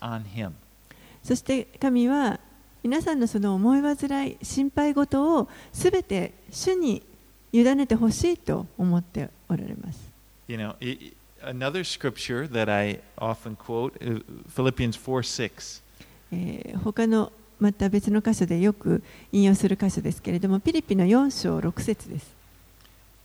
[0.00, 0.52] and him.
[1.22, 2.40] そして神は
[2.82, 7.02] 皆さんのその思い煩い、心配事をすべて主に
[7.52, 10.00] 委ねてほしいと思っておられます。
[10.48, 10.74] You know,
[11.42, 15.82] another scripture that I often quote, uh, Philippians 4 6.
[16.32, 22.26] えー他のまた別の箇所でよく引用する箇所ですけれども、ピリピの4章6節です。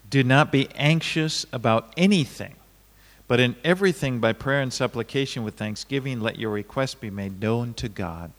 [0.09, 2.51] Do not be anxious about anything,
[3.27, 7.73] but in everything by prayer and supplication with thanksgiving, let your requests be made known
[7.75, 8.31] to God.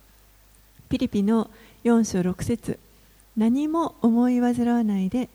[0.88, 1.50] ピリピの
[1.84, 2.78] 4章6節
[3.36, 5.28] 何も思い煩わないで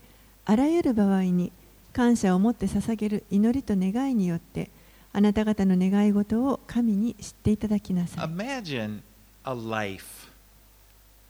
[0.46, 1.52] あらゆる場合に
[1.94, 4.70] 感謝を持って捧げる祈りと願いによって
[5.14, 8.26] あなた方の願い事を神に知っていただきなさい。
[8.26, 9.02] Imagine
[9.44, 10.32] a life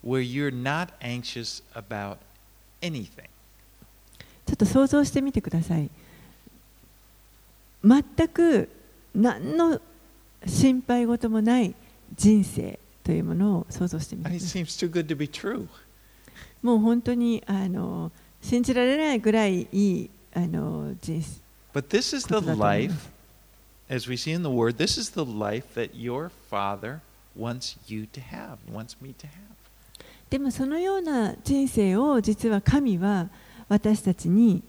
[0.05, 2.17] where you're not anxious about
[2.81, 3.29] anything.
[4.45, 5.89] ちょっと想像してみてください。
[7.83, 8.69] 全く
[9.15, 9.79] 何の
[10.45, 11.73] 心配事もない
[12.15, 14.29] 人生というものを想像してみて.
[16.61, 18.11] もう本当にあの
[18.41, 21.41] 信じられないぐらいいいあの人生。
[21.73, 23.09] But this is the life,
[23.89, 26.99] as we see in the Word, this is the life that your Father
[27.37, 29.31] wants you to have, wants me to have.
[30.29, 33.29] でもそのような人生を実は神は
[33.67, 34.63] 私たちに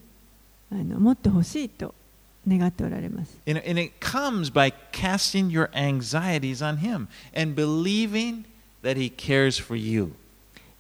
[0.71, 1.95] あの持ってほしいと
[2.47, 3.39] 願っておられます。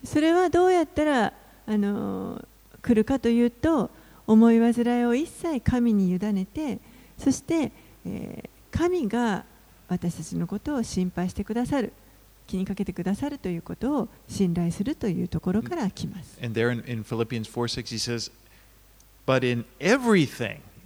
[0.04, 1.32] それはどうやったら
[1.66, 2.44] あの
[2.82, 3.90] 来るかというと、
[4.26, 6.78] 思い煩いを一切神に委ねて、
[7.18, 7.70] そして、
[8.04, 9.44] え、神が
[9.88, 11.92] 私たちのことを心配してくださる。
[12.46, 16.38] 気にかけてくださるということを信頼するというところから来ます。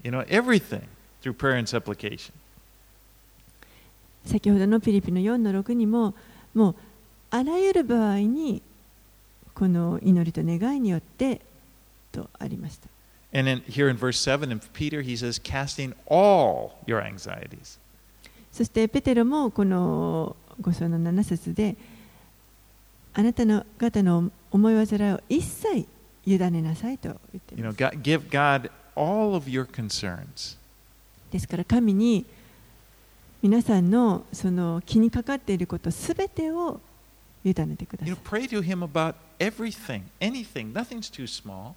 [0.07, 0.87] You know, everything,
[1.21, 2.33] through prayer and supplication.
[4.25, 6.15] 先ほどのピリピの4の6にも
[6.55, 6.75] もう
[7.31, 8.63] あらゆる場合に
[9.55, 11.41] この祈りと願いによって
[12.13, 12.89] とありました。
[13.37, 17.79] And then here in verse 7 in Peter, he says, casting all your anxieties.
[18.53, 21.77] そしてペテロもこの5章の7節で
[23.13, 25.87] あなたの方の思い煩いを一切
[26.25, 27.97] 委ねなさいと言ってい You ま know, す。
[27.97, 30.57] God, give God all of your concerns.
[31.31, 32.25] ですから神に
[33.43, 36.81] 皆さんのその気にかかっていることすべてを
[37.45, 38.21] 委ねてくださ You い know,。
[38.23, 40.73] pray to Him about everything, anything.
[40.73, 41.73] Nothing's too small.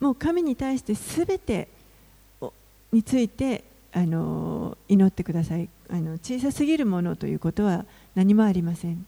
[0.00, 1.68] もう神に対してすべて
[2.40, 2.52] を
[2.92, 6.12] についてあの祈ってくださいあの。
[6.18, 7.84] 小さすぎるものということは
[8.14, 9.04] 何もありません。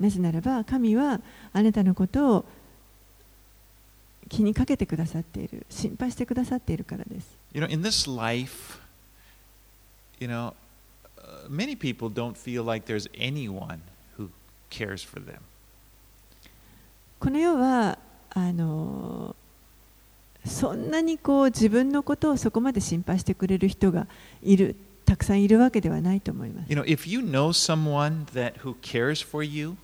[0.00, 1.20] なぜならば神は
[1.52, 2.44] あなたのことを
[4.28, 7.26] 気にかけてくださっている、心配してくださっているからです。
[7.52, 8.78] You know, in this life,
[10.20, 10.52] you know,
[11.18, 13.80] uh, many people don't feel like there's anyone
[14.16, 14.28] who
[14.70, 15.38] cares for them.
[17.20, 17.98] この世は
[18.30, 19.34] あの
[20.44, 24.06] そんなにこう自分のことをそこまで心配してくれる人が
[24.42, 26.70] いる、たくさんいるわけではないと思います。
[26.70, 29.76] You know, if you know someone that who cares for you,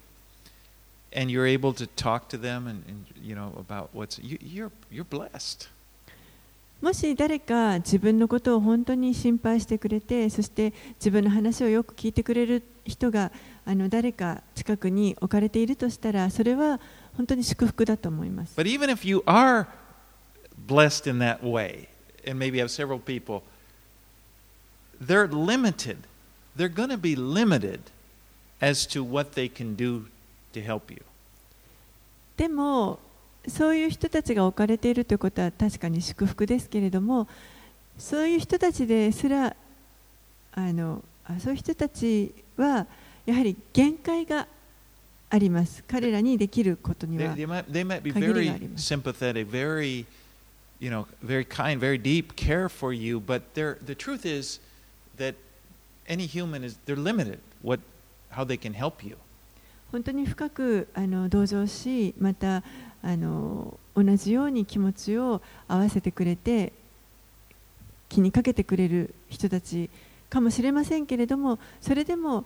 [1.14, 4.72] and you're able to talk to them and, and you know about what's you, you're
[4.92, 5.70] you're blessed.
[6.82, 13.34] もし誰か自分のことを本当に心配してくれてそして自分の話をよく聞いてくれる人が
[13.66, 16.80] あの誰か近くに置かれているとしたらそれは
[17.18, 18.58] 本当に祝福だと思います。
[18.58, 19.68] But even if you are
[20.68, 21.90] blessed in that way,
[22.26, 23.42] and maybe have several people,
[25.06, 25.98] they're limited.
[26.56, 27.82] They're going to be limited
[28.62, 30.06] as to what they can do
[30.55, 31.03] to help you.
[32.37, 32.99] でも
[33.47, 37.29] そういう人たちが置かれているということは確かに祝福ですけれども
[37.99, 39.55] そういう人たちですら
[40.53, 42.87] あのあそういう人たちは
[43.27, 44.49] やはり限界が
[45.31, 48.95] あります彼らにできることには限りがあります。
[50.85, 54.61] you know, very kind, very deep care for you, but the truth is
[55.17, 55.35] that
[56.07, 57.81] any human is they're limited what
[58.31, 59.17] how they can help you.
[59.95, 62.65] 本当に深くあの同情しまた
[63.01, 66.73] あの同じように気持ちを合わせてくれて
[68.09, 69.89] 気にかけてくれる人たち
[70.29, 72.45] かもしれませんけれどもそれでも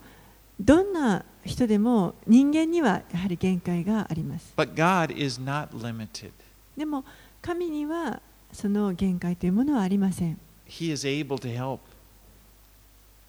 [0.61, 6.33] どんな人でも人間にはやはり限界があります But God is not limited.
[6.77, 7.03] でも
[7.41, 8.21] 神には
[8.53, 10.39] その限界というものはありません
[10.69, 11.79] He is able to help.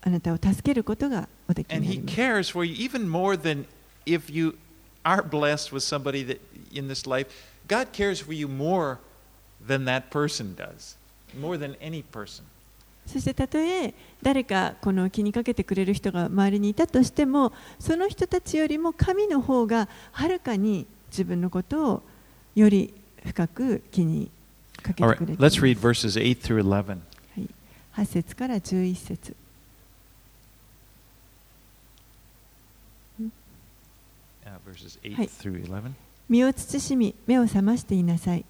[0.01, 2.15] あなたを助けることがおできになります
[4.13, 4.57] if you
[5.03, 6.39] are blessed with somebody that
[6.73, 7.27] in this life.
[7.67, 8.99] God cares for you more
[9.65, 10.95] than that person does,
[11.37, 12.45] more than any person.
[13.05, 22.03] そしてたとえ誰かこの気にかけてくれる人が周りにいたとしてもその人たちよりも神の方がはるかに自分のことを
[22.53, 22.93] より
[23.25, 24.29] 深く気に
[24.83, 26.85] かけてくれています let's read verses 8 through 11.
[26.85, 26.93] は
[27.37, 27.49] い、
[27.95, 29.35] 8節から11節
[34.69, 35.27] Uh, verses 8 Hi.
[35.27, 35.93] through 11.
[36.29, 38.45] 身を慎み目を覚ましていなさい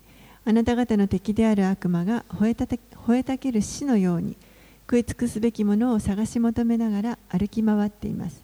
[0.45, 4.35] あなた方の敵である悪魔が吠えたた吠えたける死のように
[4.81, 8.41] 食い尽くすべきものを探し求めながら歩き回っています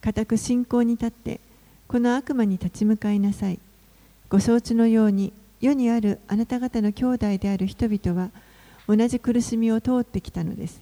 [0.00, 1.40] 固く信仰に立って
[1.88, 3.58] この悪魔に立ち向かいなさい
[4.30, 8.30] ご承知のように世にあるあなた方の兄弟である人々は
[8.88, 10.80] 同じ苦しみを通ってきたのです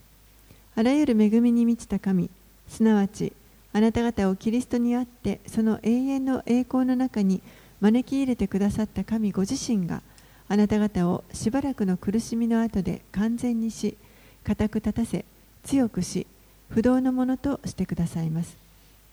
[0.75, 2.29] あらゆる恵みに満ちた神
[2.69, 3.33] すなわち
[3.73, 7.41] あなた方をキリストにあってその永遠の栄光の中に
[7.81, 10.01] 招き入れてくださった神ご自身が
[10.47, 13.97] あなた方をしばらくの苦しみの後で完全にし
[14.43, 15.25] 固く立たせ
[15.63, 16.27] 強くし
[16.69, 18.57] 不動のものとしてくださいます。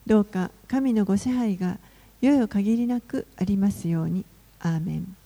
[0.06, 1.78] どうか神のご支配が
[2.20, 4.24] 世よ限りなくありますように。
[4.60, 5.16] アーメン。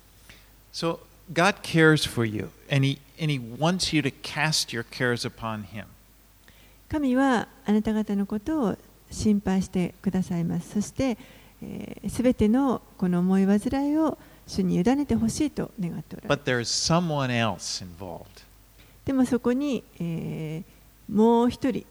[0.72, 0.99] So
[1.32, 5.64] God cares for you, and He and He wants you to cast your cares upon
[5.64, 5.85] Him.
[6.89, 8.76] 神はあなた方のことを
[9.15, 11.19] 心配してくださいますそしてす
[11.62, 18.25] べ、えー、全てのこの思い煩いを主に委ねてほしいと願っておられ But there's someone else involved.
[19.07, 21.87] でもそこに、えー、もう一人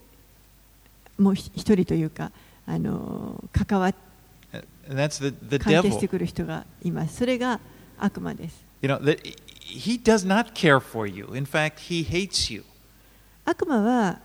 [1.17, 2.31] もう一人というか
[2.65, 7.59] あの関わ the, the 関係して.くる人がいますそれが
[7.99, 9.19] 悪魔です You know, that
[9.61, 11.27] he does not care for you.
[11.33, 12.65] In fact, he hates you.
[13.45, 14.19] 悪魔は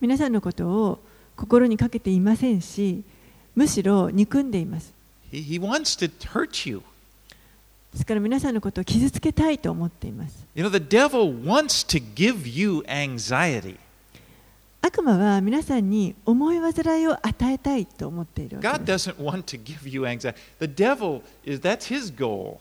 [0.00, 0.98] 皆さんのことを
[1.36, 3.02] 心にかけていませんし
[3.54, 4.92] むしろ憎んでいます
[5.32, 6.82] He, he wants to hurt you.
[7.92, 13.76] ですから皆さんのことを傷つけたいと思っています You know, the devil wants to give you anxiety.
[14.82, 20.34] 悪魔は皆さんに思い煩いを与えたいと思っているわけです doesn't want to give you anxiety.
[20.60, 22.58] The devil is that's his goal.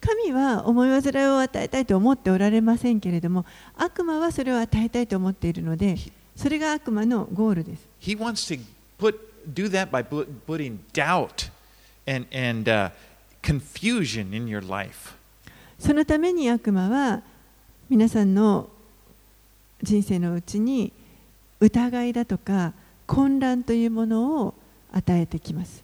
[0.00, 3.44] 神は思い煩いを与えたいと思っておられませんけれども
[3.76, 5.96] 悪魔はそれを与えたいと思っているので
[6.36, 7.89] それが悪魔のゴールです
[15.78, 17.22] そのために悪魔は
[17.88, 18.68] 皆さんの
[19.82, 20.92] 人生のうちに
[21.58, 22.72] 疑いだとか
[23.06, 24.54] 混乱というものを
[24.92, 25.82] 与えてきます。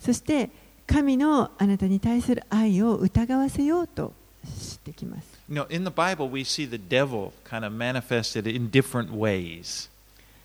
[0.00, 0.50] そして
[0.86, 4.12] 神のあなたに対する愛を疑わせようと
[4.44, 5.37] してきます。
[5.48, 9.88] You know, in the Bible, we see the devil kind of manifested in different ways.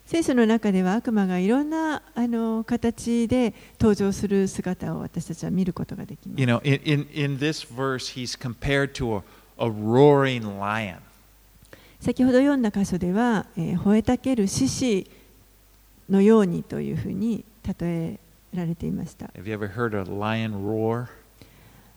[0.06, 9.18] 聖書の中では悪魔がいろんなあの形で登場する姿を私たちは見ることができます You know, in, in, in this verse, he's compared to
[9.58, 10.98] a, a roaring lion.
[12.00, 15.08] 先ほど読んだ箇所では、えー吠えたける獅子
[16.10, 18.20] のようにというふうに例え
[18.54, 21.08] られていました Have you ever heard a lion roar?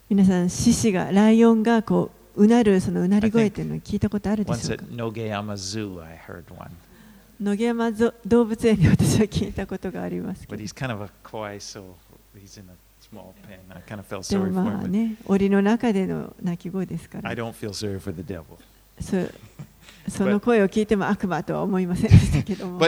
[0.09, 4.84] 皆さん獅子がライオンがこうなるそのうなり声っていうのを聞いたことあるでしょうか？
[7.41, 10.57] 野毛山動物園に私は聞いたことがありますけど。
[14.30, 17.30] でもまあね、檻の中での鳴き声ですから。
[19.01, 19.16] そ,
[20.09, 22.78] その声を聞いても悪魔とは思いませんでしたけども。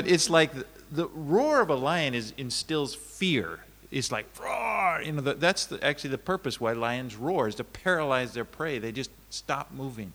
[3.91, 5.03] It's like roar.
[5.03, 8.45] You know, the, that's the, actually the purpose why lions roar is to paralyze their
[8.45, 8.79] prey.
[8.79, 10.13] They just stop moving.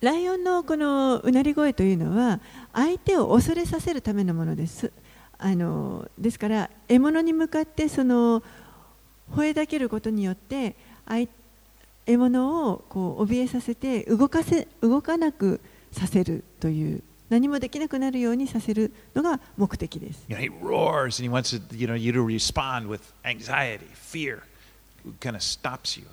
[0.00, 2.38] ライオンのこのうなり声というのは
[2.74, 4.92] 相手を恐れさせるためのものです。
[5.38, 8.42] あのですから獲物に向かってその
[9.34, 10.76] 吠えだけることによって
[11.06, 15.60] 獲物をこう怯えさせて動かせ動かなく
[15.92, 17.02] させるという
[17.34, 20.24] 何もできなくなるようにさせるのが目的です。
[20.28, 24.42] You know, he roars and he wants to, you know, you to respond with anxiety, fear.
[25.04, 26.06] It kind of stops you.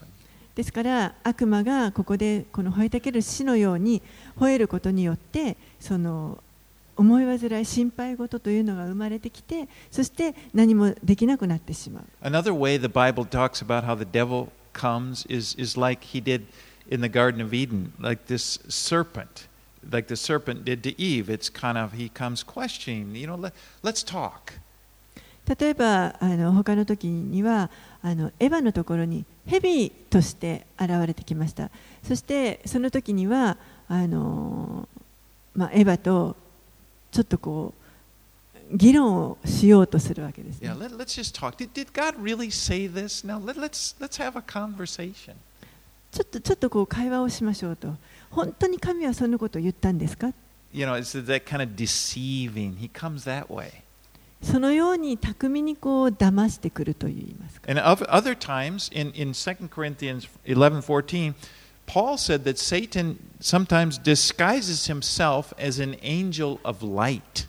[0.56, 4.02] ですから悪魔がここでこの吠えたける死のように
[4.36, 6.44] 吠えることによってその
[6.98, 16.48] 思い煩い心配事というのが生まれてきてそして何もできなくなってしまう Another way the Bible talks about how the devil comes is, is like he did
[16.90, 19.48] in the Garden of Eden, like this serpent,
[25.60, 27.72] 例えばあの他の時には
[28.04, 31.72] あのエヴァのところに蛇として現れてきました。
[32.04, 33.58] そしてその時には
[33.88, 34.88] あの、
[35.56, 36.36] まあ、エヴァと
[37.12, 37.74] ちょっとこ
[38.72, 40.70] う議論をしようとするわけです、ね。
[46.12, 47.96] ちょっと,ちょっとこう会話をしましょうと。
[48.32, 50.34] 本当に神はそんなことを言ったんですか
[50.74, 52.78] You know, it's that kind of deceiving.
[52.78, 53.84] He comes that way.
[54.42, 61.36] そのように巧みにこう騙してくるといいますか And other times in, in 2 Corinthians 11 14,
[61.86, 67.48] Paul said that Satan sometimes disguises himself as an angel of light.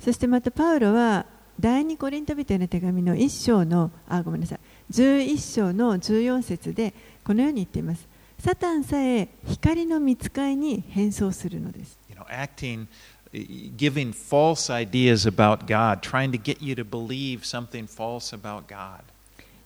[0.00, 1.26] そしてまたパウロは
[1.60, 4.58] 第二コリント人への手紙の1章のあごめんなさい
[4.92, 6.92] 11章の14節で
[7.24, 8.06] このように言っています
[8.44, 12.86] サタンさえ光の見つかいに変装するのです You know, acting
[13.32, 19.00] giving false ideas about God, trying to get you to believe something false about God.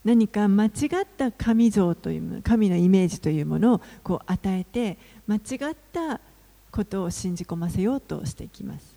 [0.04, 0.70] 何か間違っ
[1.18, 6.20] た神像という神のイメージというものをこう与えて間違った
[6.70, 8.94] ことを信じ込ませようとしていきます。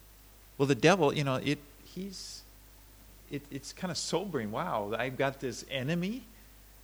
[0.60, 1.58] Well, the devil, you know, it,
[1.96, 2.44] he's,
[3.32, 4.52] it, it's kind of sobering.
[4.52, 6.22] Wow, I've got this enemy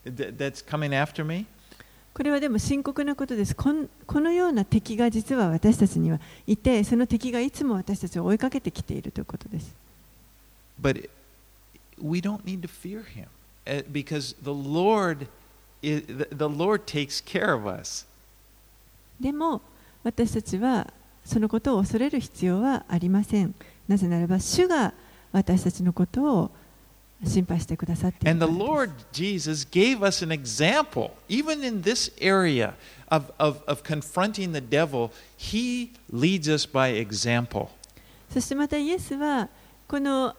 [0.04, 1.46] that, that's coming after me.
[2.18, 3.88] これはでも深刻なことですこん。
[4.08, 9.72] このような敵が実は私たちにはいて、その敵がいつも私たちを追いかけてきているということです。
[10.82, 11.08] But
[12.02, 13.28] we don't need to fear him
[13.68, 15.28] uh, because the Lord,
[15.84, 18.08] the Lord takes care of us.
[19.22, 19.62] でも
[20.04, 20.92] 私たちは
[21.24, 23.54] そのことを恐れる必要はありません。
[23.88, 24.92] なぜならば主が
[25.32, 26.52] 私たちのことを
[27.26, 28.92] 心配してくださっている And か the ら Lord。
[29.12, 32.74] Jesus gave us an example, even in this area
[33.10, 37.70] of, of, of confronting the devil, He leads us by example.
[38.32, 39.50] そしてまたイエスは
[39.88, 40.36] この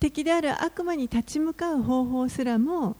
[0.00, 2.96] 敵である悪魔に立ち向かう方法すらも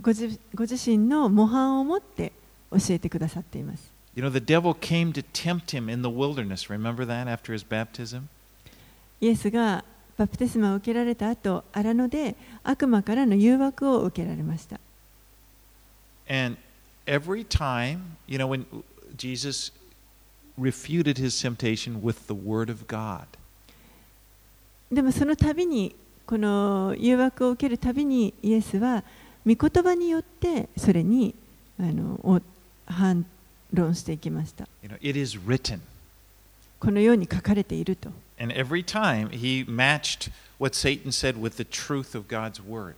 [0.00, 2.32] ご自ご自身の模範を持って
[2.70, 3.90] 教えてくださっています。
[4.14, 6.68] You know, the devil came to tempt him in the wilderness.
[6.68, 8.24] Remember that after his baptism?
[9.20, 9.84] イエスが
[10.16, 14.78] バプテスマを受けられた後、荒野で悪魔からの誘惑を受けられました。
[16.28, 16.56] And
[17.06, 18.64] every time, you know, when
[19.16, 19.72] Jesus
[20.58, 23.26] refuted his temptation with the Word of God.
[24.90, 25.94] でもその度に
[26.26, 29.02] この誘惑を受けるたびにイエスは
[29.46, 31.34] 御言葉によってそれに
[31.80, 32.42] あの
[32.86, 33.24] 反
[33.72, 34.68] 論していきました。
[34.82, 35.80] You know, it is written.
[36.78, 38.10] このように書かれていると。
[38.41, 42.95] And every time he matched what Satan said with the truth of God's Word.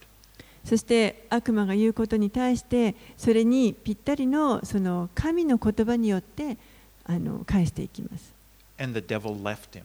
[0.65, 6.57] そして悪魔が言うことに対してそれにぴったりのその神の言葉によって
[7.05, 8.33] あの返していきます。
[8.77, 9.83] And the devil left him.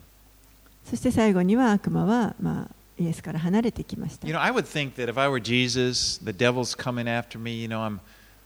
[0.85, 7.53] そして最後には悪魔は、まあ、イエスから離れてきました You。know, I would think that if I were Jesus, the devil's coming after me,
[7.53, 8.01] you know, I'm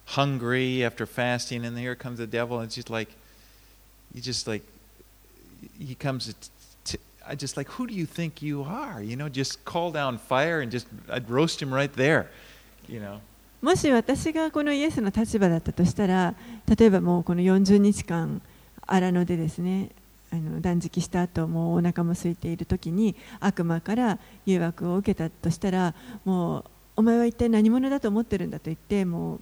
[0.07, 3.11] hungry after fasting, and here comes the devil, and it's just like,
[4.15, 4.63] you just like,
[5.79, 6.49] he comes, to, to,
[7.28, 9.02] I just like, who do you think you are?
[9.02, 12.28] You know, just call down fire and just, I'd roast him right there,
[12.88, 13.20] you know.
[13.62, 16.36] もし私がこのイエスの立場だったとしたら
[16.78, 18.42] 例えばもうこの40日間
[18.86, 19.92] 荒野でですね
[20.34, 25.96] あの断食した後もうお腹も空いている時に悪魔から誘惑を受けたとしたら
[26.26, 26.66] もう
[26.98, 29.40] お前は一体何者だと思ってるんだと言ってもう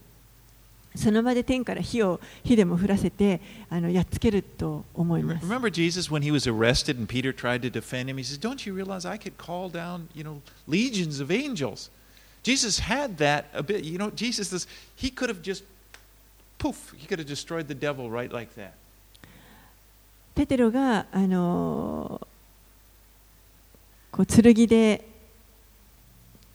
[0.96, 3.40] その場で天から火を火でも降らせて
[3.70, 8.18] あのやっつけると思います Remember Jesus when he was arrested and Peter tried to defend him?
[8.18, 11.90] He says, Don't you realize I could call down, you know, legions of angels?
[12.44, 15.64] Jesus had that a bit, you know, Jesus, this, he could have just,
[16.58, 18.74] poof, he could have destroyed the devil right like that.
[20.34, 22.26] ペテロがあの
[24.12, 25.06] こう剣で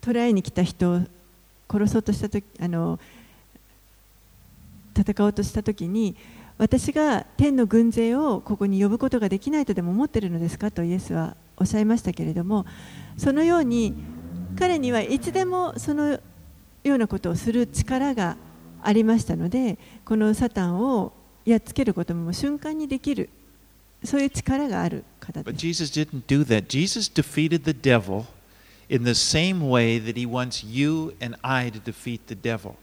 [0.00, 1.00] 捕らえに来た人を
[1.70, 2.98] 殺そうとした時あの
[4.96, 6.16] 戦おうとした時に
[6.58, 12.64] 私が天の軍勢をここに呼ぶことができないとでも思っているのですかとイエスはおっしゃいましたけれども
[13.16, 13.94] そのように
[14.58, 16.20] 彼にはいつでもそのよ
[16.84, 18.36] うなことをする力が
[18.82, 21.12] ありましたのでこのサタンを
[21.44, 23.28] やっつけることも瞬間にできる
[24.04, 25.58] そういう力がある方 But です。
[25.58, 26.68] Jesus didn't do that.
[26.68, 28.24] Jesus defeated the devil
[28.88, 32.74] in the same way that he wants you and I to defeat the devil.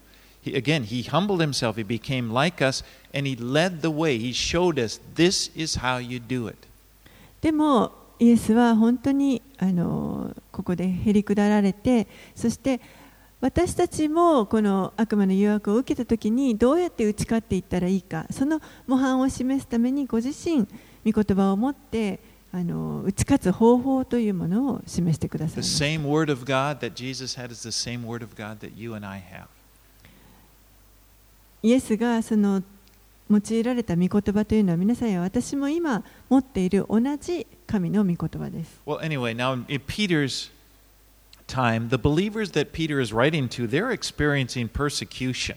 [0.43, 2.83] He, again, he humbled himself, he became like us,
[3.13, 4.17] and he led the way.
[4.17, 6.67] He showed us this is how you do it.
[7.41, 12.79] でもイエスは本当にあのここでへりくだられてそして
[13.41, 20.65] 私たちもこの悪魔の誘惑を受けた時にどうやって打ち勝っていったらいいかその模範を示すためにご自身
[21.05, 22.21] 御言葉を持って
[22.53, 28.59] あの打ち勝つ方法というものを示してくださ The います same word of God that Jesus had is the same word of God
[28.59, 29.47] that you and I have.
[31.63, 32.61] イエスがその
[33.31, 38.81] 用いられた御言葉というのは皆さんや私も今持っている同じ神の御言葉です。
[38.85, 40.51] Well, anyway, now in Peter's
[41.47, 45.55] time, the believers that Peter is writing to, they're experiencing persecution.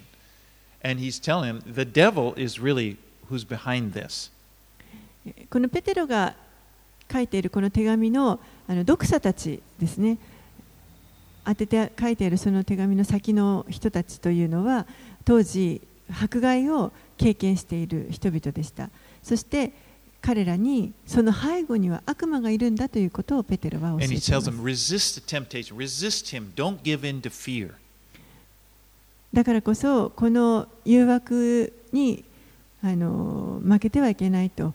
[0.83, 2.97] And he's telling them the devil is really
[3.29, 4.31] who's behind this.
[5.51, 6.37] このペテロが
[7.13, 8.39] 書いているこの手紙の
[8.69, 10.19] あの読者たちですね
[11.45, 14.87] 当てて書いているその手紙の先の人たちというのは
[15.25, 15.81] 当時
[16.11, 18.91] 迫害を経験している人々でした
[19.23, 19.73] そして
[20.21, 24.33] 彼らにその背後には悪魔がいるんだということをペテロは教えています
[26.57, 27.71] them.
[29.33, 32.25] だからこそこの誘惑に
[32.83, 34.75] あの負けてはいけないと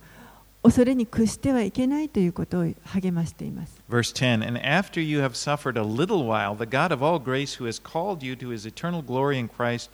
[0.64, 3.82] 恐れに屈してはいけないということを励ましています。
[3.90, 7.66] Verse 10 And after you have suffered a little while, the God of all grace, who
[7.66, 9.90] has called you to his eternal glory in Christ,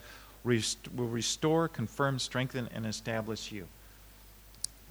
[0.47, 3.65] will restore, confirm, strengthen, and establish you.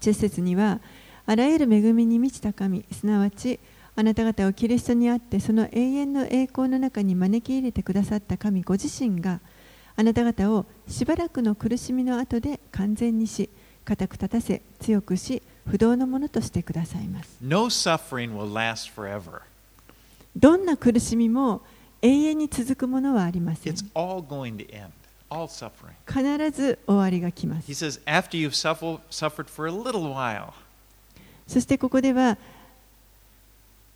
[0.01, 0.81] 10節には、
[1.27, 3.59] あらゆる恵みに満ちた神、すなわち、
[3.97, 9.41] あなた方をキリストにあって、その永遠の栄光の中に招き入れてくださった神ご自身が、
[9.97, 13.49] あなた方をしばらくの苦しみの後で完全にし、
[13.85, 17.39] 固く立たせ、強くし、不動のものとしてくださいます。
[17.41, 19.41] No suffering will last forever.
[20.37, 21.63] どんな苦しみも
[22.03, 23.73] 永遠に続くものはありません。
[23.73, 24.91] It's all going to end,
[25.31, 25.93] all suffering.
[26.07, 27.85] 必ず終わりが来ま He す。
[27.85, 30.53] says, after you've suffer- suffered for a little while,
[31.47, 32.37] そしてここでは、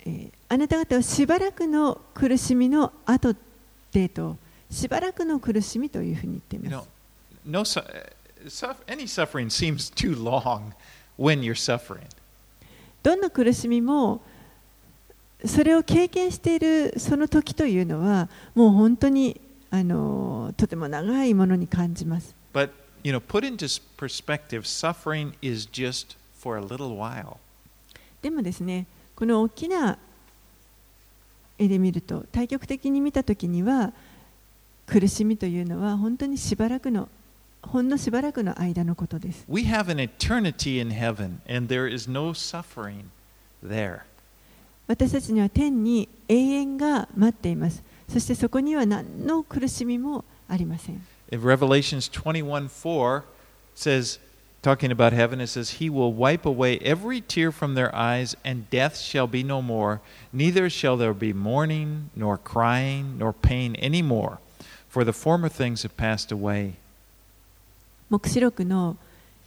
[0.05, 3.33] えーあなた方はしばらくの苦しみの後
[3.93, 4.35] でと、
[4.69, 6.83] しばらくの苦しみというふうに言ってい you ま
[7.49, 7.79] know, す。
[7.79, 8.11] no su- uh,
[8.47, 10.73] suff- any suffering seems too long
[11.17, 12.01] when you're suffering.
[13.01, 14.21] どんな苦しみも、
[15.45, 19.39] それを経験しているその時というのは、もう本当に
[19.71, 22.35] あのとても長いものに感じます。
[22.53, 22.71] But,
[23.03, 27.37] you know, put into perspective, suffering is just for a little while.
[28.21, 29.97] でもですね、この大きな
[31.57, 33.93] 絵で見ると、対極的に見たときには、
[34.85, 37.07] 苦しみというのは本当にしばらくの、
[37.61, 39.45] ほんのしばらくの間のことです。
[39.47, 43.05] We have an eternity in heaven, and there is no suffering
[43.65, 44.01] there.
[44.87, 47.81] 私たちには天に永遠が待っています。
[48.11, 51.01] そしてそこには何の苦しみもありません。
[51.31, 53.23] In Revelations 21 4
[53.73, 54.19] says,
[54.61, 58.69] talking about heaven, it says, He will wipe away every tear from their eyes, and
[58.69, 60.01] death shall be no more.
[60.33, 64.39] Neither shall there be mourning, nor crying, nor pain any more,
[64.89, 66.73] for the former things have passed away.
[68.09, 68.97] 黙示録の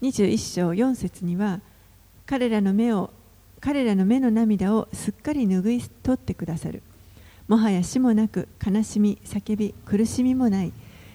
[0.00, 1.60] 21章4節には
[2.24, 3.10] 彼らの目を
[3.60, 6.82] 彼らの目の涙をすっかり拭い取ってくださる
[7.48, 10.72] もはや死もなく悲しみ叫び苦しみもない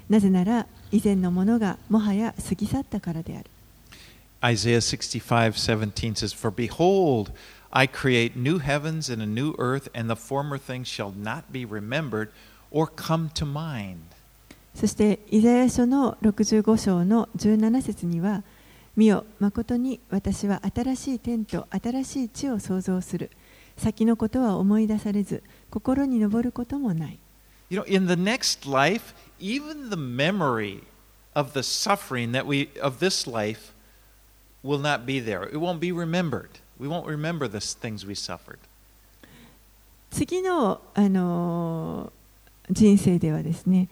[0.10, 3.50] なぜなら以前のものがもはや過ぎ去ったからである
[4.42, 7.32] Isaiah 65 17 says, For behold,
[7.72, 11.66] I create new heavens and a new earth, and the former things shall not be
[11.66, 12.30] remembered
[12.72, 13.98] or come to mind.
[14.76, 18.44] そしてイザヤ書の65章の17節には
[18.96, 23.30] 見よ誠に私は新しい天と新しい地を創造する
[23.78, 27.20] 先のことは思い出されず心に上ることもない
[27.70, 30.84] You know, in the next life, even the memory
[31.36, 33.74] of the suffering that we of this life
[34.64, 35.44] will not be there.
[35.44, 36.50] It won't be remembered.
[36.80, 38.58] We won't remember the things we suffered.
[40.12, 42.20] 次の、あのー
[42.72, 43.90] 人生ではですね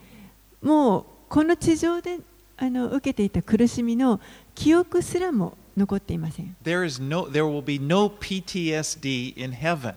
[0.62, 2.18] もうこの地上で
[2.56, 4.20] あの受けていた苦しみの
[4.54, 9.94] 記憶すらも残っていません There is no there will be no PTSD in heaven.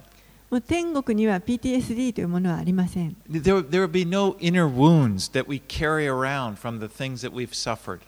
[0.51, 6.79] もう天国には PTSD というものはありません There, there will be no inner wounds that we carry around from
[6.79, 8.01] the things that we've suffered.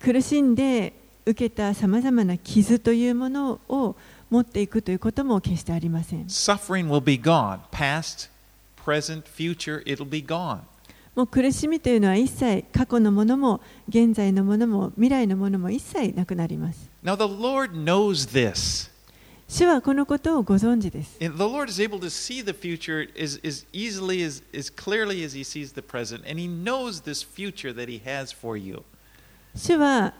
[0.00, 0.94] 苦しんで
[1.26, 3.94] 受けたさまざまな傷というものを
[4.30, 7.60] 持っていくということも決してありません Suffering will be gone.
[7.70, 8.30] Past,
[8.82, 10.60] present, future, it'll be gone.
[11.14, 18.93] もう苦しみというのは一切過去のものも現在のものも未来のものも一切なくなります Now the Lord knows this.
[19.46, 21.18] 主はこのことをご存知です。
[21.20, 21.30] As,
[29.54, 30.14] 主は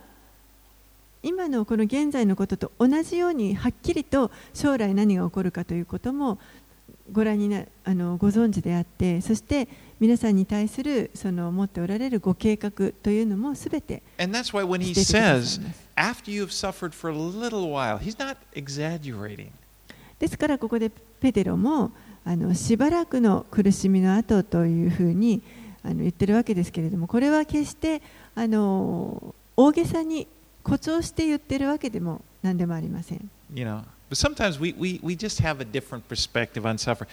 [1.23, 6.39] 今のこの現在のことと同じようにはっきりと将来何が起こるかということも
[7.11, 9.69] ご,覧になあのご存知であって、そして、
[10.01, 12.71] 皆さんに対するその持っておられるご計画
[13.03, 15.61] というのもすべて And that's why when He says,
[15.97, 19.51] after you've suffered for a little while, He's not exaggerating.
[20.19, 20.91] ですからここで
[21.21, 21.93] ペテロも
[22.25, 25.43] あのしばらくの苦しみの後というふうに
[25.85, 28.01] あの言ってるわけですけれどもこれは決して
[28.35, 30.27] あの大げさに
[30.65, 33.31] 誇張して言ってるわけでも何でもありません。
[33.55, 37.09] You know, but sometimes we, we, we just have a different perspective on suffering.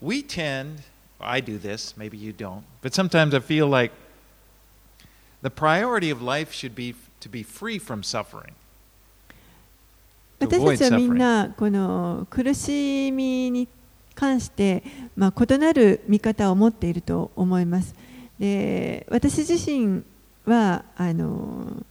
[0.00, 0.82] We tend,
[1.22, 3.92] I do this, maybe you don't, but sometimes I feel like
[5.42, 8.52] the priority of life should be to be free from suffering.
[10.40, 11.18] 私たちはみん suffering.
[11.18, 13.68] なこの苦しみに
[14.14, 14.82] 関して、
[15.16, 17.94] まあ、異なる見方を持っていると思います。
[18.38, 20.02] で私自身
[20.46, 21.84] はあの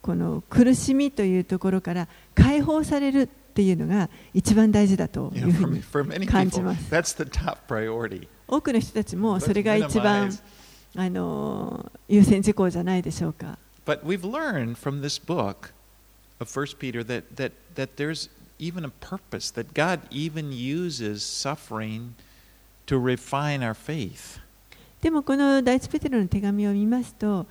[0.00, 7.16] この苦しみというところから解放されるっていうのが一番大事だというふうに感じます。
[8.48, 10.32] 多くの人たちもそれが一番
[10.96, 13.58] あの優先事項じゃないでしょうか。
[13.84, 15.72] But we've learned from this book
[16.40, 22.14] of First Peter that, that, that there's even a purpose, that God even uses suffering
[22.86, 24.40] to refine our faith.
[25.02, 27.44] でもこの第一ペテロの手紙を見ますと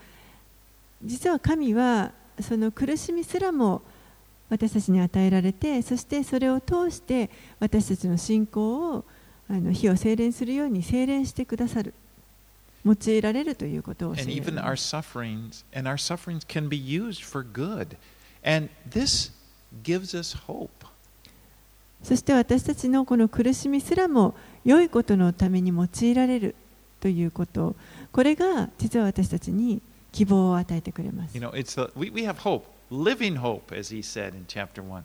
[1.04, 3.82] 実は神はその苦しみすらも
[4.52, 7.30] 私たちに与えられてそしてそれを通して
[7.60, 9.06] 私たちの信仰を
[9.50, 11.94] あの火を精錬するように精錬してくださる。
[12.84, 17.96] 用いられるということを And てい even ま our す sufferings, and our sufferings can be used for good.
[18.44, 19.32] And this
[19.84, 20.70] gives us hope.
[22.04, 24.36] そして私たちのこの苦しみすらも
[24.66, 26.56] 良いことのために用いられる
[27.00, 27.76] ということ。
[28.12, 29.82] これが実は私たちに
[30.12, 31.38] 希望を与えてくれます。
[31.38, 35.04] You know, it's the, we, we have hope, living hope, as he said in chapter 1.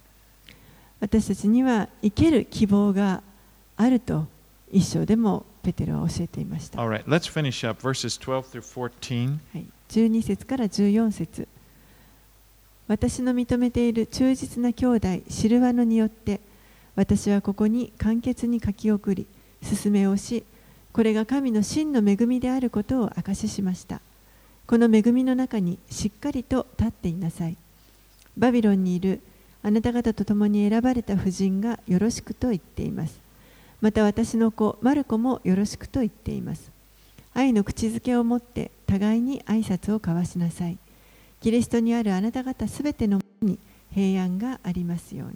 [1.01, 3.23] 私たちには生ける希望が
[3.77, 4.27] あると
[4.73, 9.39] 一章でもペテロは教えていました、All right, let's finish up verses 12 through 14.
[9.53, 11.47] はい、12節から14節。
[12.89, 16.41] 私の認めている忠実な兄弟シルワノによって
[16.95, 19.27] 私はここに簡潔に書き送り
[19.61, 20.45] 勧めをし
[20.93, 24.01] これが神の真の恵みであることを証ししました。
[24.67, 27.57] この恵みの中にしっかりと立っていなさい
[28.37, 29.21] バビロンにいる
[29.63, 33.19] あなた方と共に選ばれた婦人がよろしくと言っています
[33.81, 36.71] また私の子マルコもよろしくと言っています
[37.35, 40.79] 愛の口づけを持って互いに挨拶を交わしなさい
[41.43, 43.59] キリストにあるあなた方すべてのものに
[43.95, 45.35] 平安がありますように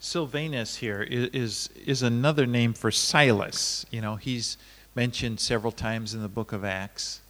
[0.00, 3.86] Sylvanus here i- is, is another name for Silas.
[3.92, 4.58] You know, he's
[4.96, 7.20] mentioned several times in the book of Acts.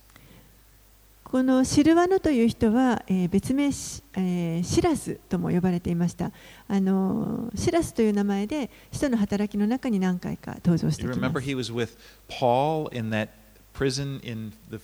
[1.32, 6.30] このシルワノという人は、えー別名シ,、えーシラスとも呼ばれていました
[6.68, 11.96] あのーシラスという名前で使徒の働きの中に何回か登場してきま remember す he was with
[12.28, 13.30] Paul in that
[13.74, 14.78] prison in, the,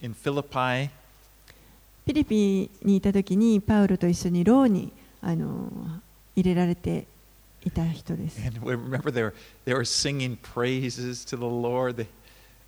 [0.00, 0.88] in Philippi?
[2.06, 4.90] フィリピンにいた時にパウロと一緒に牢に、
[5.20, 6.00] あのー
[6.34, 7.06] 入れられて
[7.66, 9.34] いた人です And remember they were,
[9.66, 11.96] they were singing praises to the Lord.
[11.96, 12.06] They,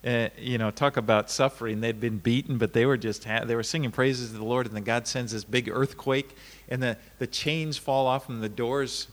[0.04, 1.80] uh, you know, talk about suffering.
[1.80, 4.66] They'd been beaten, but they were just ha- they were singing praises to the Lord.
[4.66, 6.36] And then God sends this big earthquake,
[6.68, 9.08] and the, the chains fall off, and the doors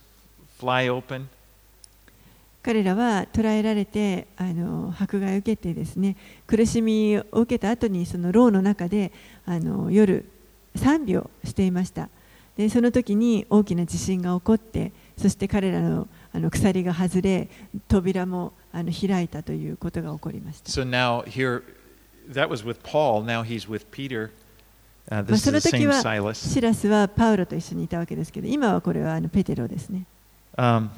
[0.58, 1.30] fly open.
[2.62, 9.14] 彼らは捕らえられてあの迫害を受けてですね苦しみを受けた後にその牢の中で
[9.46, 10.30] あの夜
[10.76, 12.10] 賛美をしていました
[12.58, 17.50] でその時に大きな地震が起こってそして彼らのあの鎖が外れ
[17.88, 21.63] 扉もあの開いたということが起こりました So now here,
[22.33, 23.23] that was with Paul.
[23.25, 24.31] Now he's with Peter.
[25.11, 26.35] Uh, まあ this そ is の the 時 same は Silas.
[26.53, 30.07] シラスはパウロと一緒にいたわけですけど今はこれはあのペテロですね
[30.57, 30.89] Um,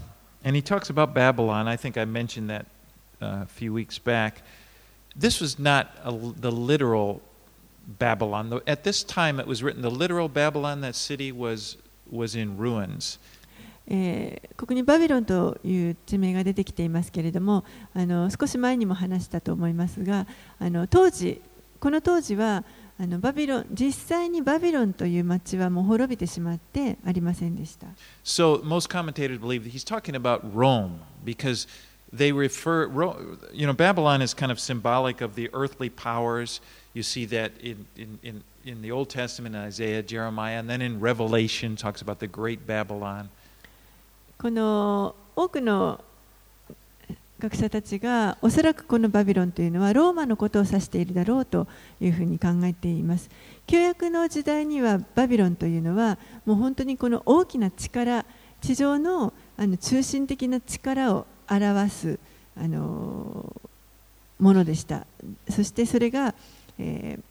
[0.45, 1.67] and he talks about Babylon.
[1.67, 2.67] I think I mentioned that
[3.23, 4.43] uh, a few weeks back.
[5.19, 7.21] This was not a, the literal
[7.99, 8.51] Babylon.
[8.51, 10.83] The- At this time, it was written the literal Babylon.
[10.83, 11.79] That city was
[12.11, 13.19] was in ruins.
[13.88, 17.66] えーここにバビロンという地名が出てきていますけれども
[17.96, 20.28] あの少し前にも話したと思いますが
[20.60, 21.42] あの当時
[21.80, 22.64] この当時は
[23.00, 27.88] あのバビロン実際にバビロンという町はもう滅びてしまってありませんでした
[28.24, 31.68] So most commentators believe that he's talking about Rome because
[32.14, 32.88] they refer,
[33.52, 36.62] you know, Babylon is kind of symbolic of the earthly powers.
[36.94, 40.82] You see that in, in, in, in the Old Testament, in Isaiah, Jeremiah, and then
[40.82, 43.30] in Revelation talks about the great Babylon.
[44.42, 46.04] この多くの
[47.38, 51.68] 学者たちがおそらくこのバビロンというのはローマのことを指しているだろうと
[52.00, 53.30] いうふうに考えています。
[53.68, 56.18] 旧約の時代にはバビロンというのは
[56.48, 58.26] もう本当にこの大きな力
[58.62, 62.20] 地上のあの中心的な力を表す
[62.60, 63.56] あの
[64.40, 65.06] ものでした。
[65.52, 66.34] そしてそれが、
[66.80, 67.24] えー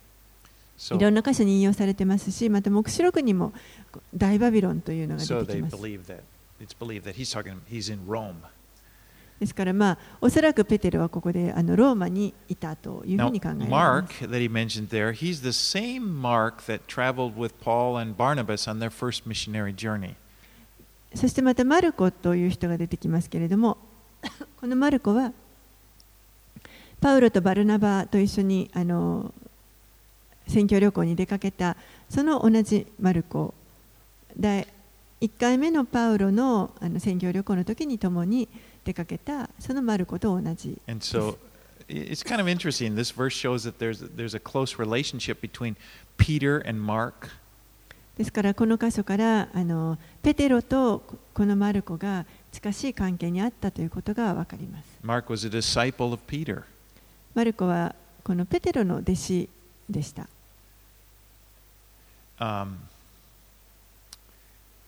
[0.92, 3.52] いろんな箇所に引用されてますしまた黙示録にも
[4.16, 5.76] 大バビロンというのが出てきます
[6.60, 8.36] it's believed that he's talking, he's in Rome.
[9.40, 14.24] ですから、まあ、おそらくペテロはここであのローマにいたというふ Now, うに考えられま Mark す。
[14.26, 18.90] that he mentioned there, he's the same Mark that traveled with Paul and Barnabas on their
[18.90, 20.14] first missionary journey.
[21.14, 23.78] そしてまたマルコという人が出てきますけれども、
[24.60, 25.32] このマルコは
[27.00, 29.32] パウロとバルナバと一緒にあの
[30.46, 31.78] 選挙旅行に出かけた、
[32.10, 33.54] その同じマルコ、
[34.38, 34.68] 第
[35.20, 38.48] 1回目のパウロのあの選挙旅行の時に共に
[38.84, 41.36] 出かけた、そのマルコと同じ And so
[41.88, 42.94] i- it's kind of interesting.
[42.94, 45.76] This verse shows that there's, there's a close relationship between
[46.16, 47.28] Peter and Mark.
[48.16, 51.02] ですからこの箇所からあのペテロと
[51.32, 54.84] このマルコが近しい関係にあったということがわかります。
[55.04, 56.62] Mark was a disciple of Peter.
[57.34, 57.94] マルコは
[58.24, 59.48] このペテロの弟子
[59.88, 60.26] でした。
[62.38, 62.74] um,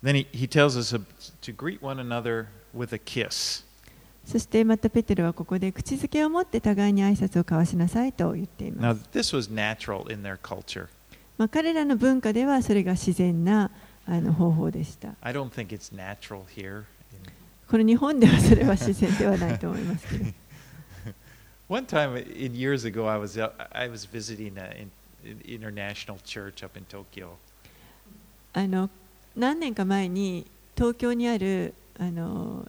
[0.03, 0.93] then he, he tells us
[1.41, 3.63] to greet one another with a kiss.
[4.25, 9.09] そしてまたペテロはここで口づけを持って互いに挨拶を交わしなさいと言っていま Now, す。
[9.13, 10.87] this was natural in their culture.
[11.37, 13.71] まあ、彼らの文化ではそれが自然な
[14.05, 15.13] あの方法でした。
[15.21, 16.79] I don't think it's natural here.
[16.79, 16.85] in-
[17.69, 20.25] この日本ではそれは自然ではないと思いますけど。
[21.69, 24.89] One time, in years ago, I was out- I was visiting an
[25.45, 27.31] international church up in Tokyo,
[28.53, 28.89] あの
[29.36, 32.66] 何年か前に東京にあるあの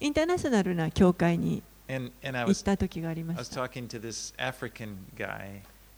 [0.00, 3.36] インターナショナルな教会に行った時があります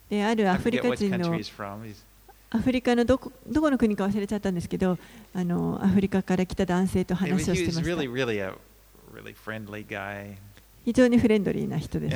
[0.09, 0.15] た。
[0.15, 1.39] で、あるアフリカ人の
[2.53, 4.99] アフリカのどこ,どこの国か忘れちゃったんですけど
[5.35, 7.81] あの、アフリカから来た男性と話をしてました。
[10.85, 12.15] 非常にフレンドリーな人です。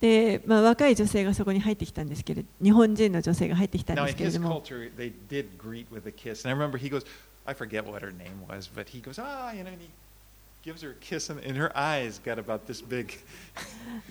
[0.00, 4.62] で、まあ、若い女性がそこに入ってきたんですけれど日本人の女性が入ってきたんですけれども。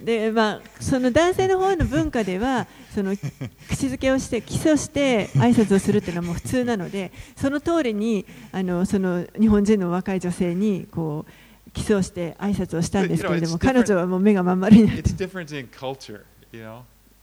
[0.04, 11.32] で、まあ、その男性の方の文化では、 その口づけをして、キスをして、挨拶をするっていうのはも普通なので、その通りに、あの、その日本人の若い女性に、こう、
[11.74, 15.28] キスをして挨拶をしたんですけれども.彼女はもう目がまん丸になって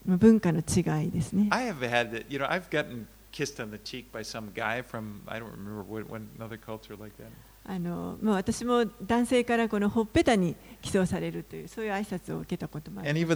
[0.05, 1.47] 文化の違いですね。
[1.51, 5.39] I have had you know, I've gotten kissed on the cheek by some guy from, I
[5.39, 7.29] don't remember what, what another culture like that.
[7.69, 13.35] あのまあ、私も男性からこのほっぺたにキスをされるというそういう挨拶を受けたこともあり And ま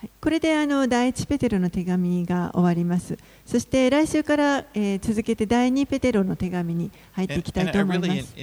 [0.00, 3.18] はい、これであの第一ペテロの手紙が終わります。
[3.44, 8.34] そして来週から、えー続けて第二ペテロの手紙に入ってい And, きたい and と思いま really す。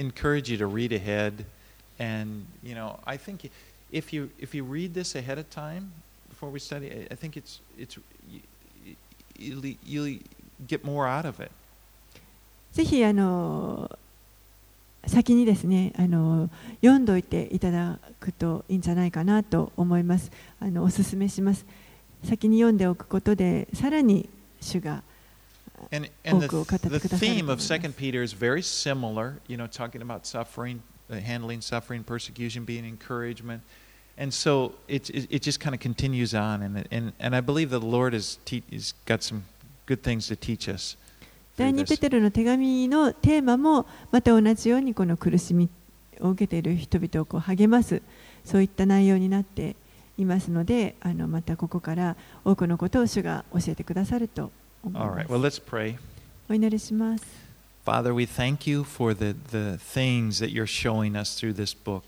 [0.58, 1.46] to read ahead,
[1.98, 3.50] and you know, I think
[3.90, 5.92] if you if you read this ahead of time
[6.28, 7.98] before we study, I, think it's it's
[8.30, 8.42] you,
[9.38, 10.20] you'll, you'll
[10.66, 11.50] get more out of it.
[12.74, 13.90] ぜひあの
[15.06, 16.50] 先にですねあの
[16.82, 20.30] 読んどいていただくといいんじゃないかなと思います。
[20.60, 21.64] あのお勧めします。
[22.24, 24.28] 先に読んでおくことでさらに
[24.60, 25.02] 主が
[25.92, 27.72] And, and the, 多くを語ってくださると the 思い theme ま of す。
[27.72, 29.34] Second Peter is very similar.
[29.46, 30.80] You know, talking about suffering,
[31.10, 33.62] uh, handling suffering, persecution, being encouragement,
[34.18, 36.62] and so it it, it just kind of continues on.
[36.62, 39.44] And and and I believe that the Lord has, te- has got some
[39.86, 40.96] good things to teach us.
[41.56, 45.68] 第二ペ.テロの手紙のテーマもまた同じようにこの苦しみ
[46.20, 48.02] を受けている人々をこう励ます
[48.44, 49.74] そういった内容になって
[50.18, 54.50] いますのであのまたここから多くのことを主が教えてくださると
[54.84, 55.50] 思いま right.
[55.50, 55.96] す Well.
[56.48, 57.24] お祈りします
[57.86, 62.02] Father, we thank you for the the things that you're showing us through this book.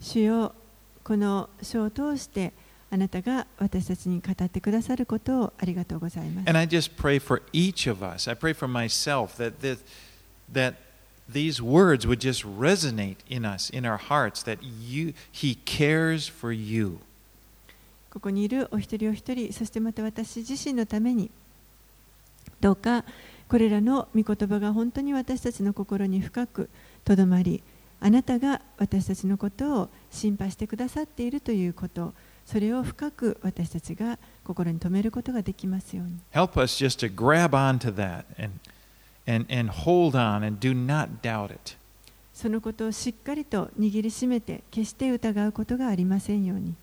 [0.00, 0.54] 主よ
[1.02, 2.52] この書を通して
[2.92, 8.30] あなたが私たちに語ってくださることをありがとうございます And I just pray for each of us.
[8.30, 9.78] I pray for myself that this,
[10.52, 10.74] that
[11.26, 16.54] these words would just resonate in us, in our hearts, that you He cares for
[16.54, 16.98] you.
[18.10, 21.30] ここにいるお一人お一人そしてまた私自身のために
[22.60, 23.06] どうか
[23.48, 26.68] これらの御言葉が本当に私たちの心に深く
[27.06, 27.62] とどまり
[28.00, 32.12] あなたが私たちのことを心配してくださっているということ
[32.52, 38.58] それを深く私たちが心に留めることができますように Help us just to grab onto that and
[39.26, 41.76] and and hold on and do not doubt it.
[42.34, 46.74] そのことをしっかりと握りしめて決して疑うことがありませんように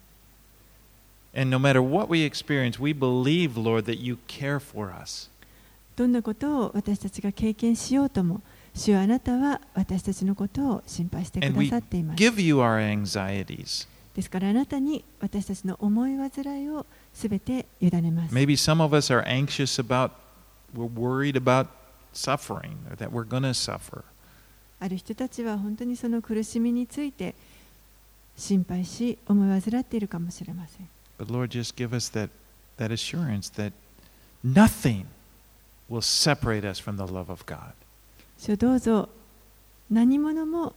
[1.36, 5.30] And no matter what we experience, we believe, Lord, that you care for us.
[5.96, 8.42] どんなことを私たちが経験しようとも
[8.74, 13.88] 主よあなたは私たちのことを心配してく And だ we さっています give you our anxieties.
[14.20, 18.36] ですからあなたに私たちの思い煩いをすべて委ねます。
[18.36, 20.12] Maybe some of us are anxious about,
[20.76, 21.68] we're worried about
[22.14, 24.04] suffering, or that we're going to suffer.
[24.82, 27.34] ある人たちは本当にその苦しみについて
[28.38, 30.90] 心配し思い煩っているかもしれません。
[31.18, 32.30] But Lord, just give us that,
[32.78, 33.72] that assurance that
[34.44, 35.06] nothing
[35.90, 37.72] will separate us from the love of God.
[38.58, 39.08] どうぞ
[39.90, 40.74] 何者も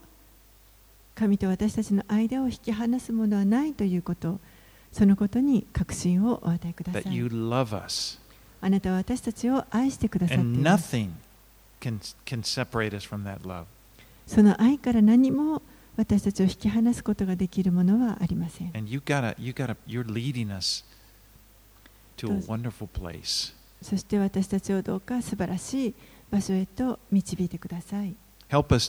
[1.15, 4.41] 神と私たちの間を引き離すものはないということ、
[4.93, 7.03] そのことに確信をお与えください。
[8.65, 10.97] あなたは私たちを愛してくださっています。
[14.27, 15.63] その愛から何も
[15.97, 18.73] 私たちを引き離すことができるものはありません。
[23.83, 25.95] そして私たちをどうか素晴らしい
[26.31, 28.15] 場所へと導いてください。
[28.49, 28.89] Help us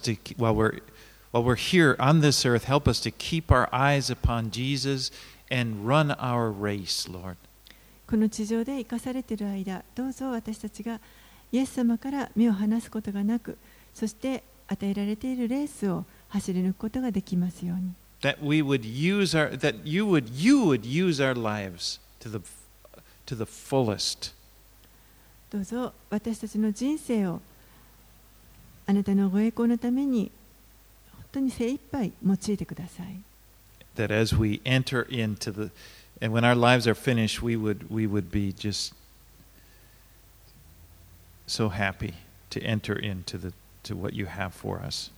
[1.33, 5.11] while we're here on this earth, help us to keep our eyes upon Jesus
[5.51, 7.37] and run our race, Lord.
[8.07, 10.99] この地上で生かされている間、どうぞ私たちが
[11.53, 13.59] イエス様から目を離すことがなく、
[13.95, 17.93] そして与えられているレースを走り抜くことができますように。
[18.23, 22.41] That we would use our, that you would, you would use our lives to the,
[23.27, 24.33] to the fullest.
[25.51, 27.41] どうぞ私たちの人生を
[28.87, 30.31] あなたのご栄光のために本
[31.34, 33.34] 当に精一杯用いてください。
[33.96, 35.72] that as we enter into the
[36.22, 38.94] and when our lives are finished we would we would be just
[41.48, 42.14] so happy
[42.50, 43.54] to enter into the
[43.84, 45.12] to what you have for us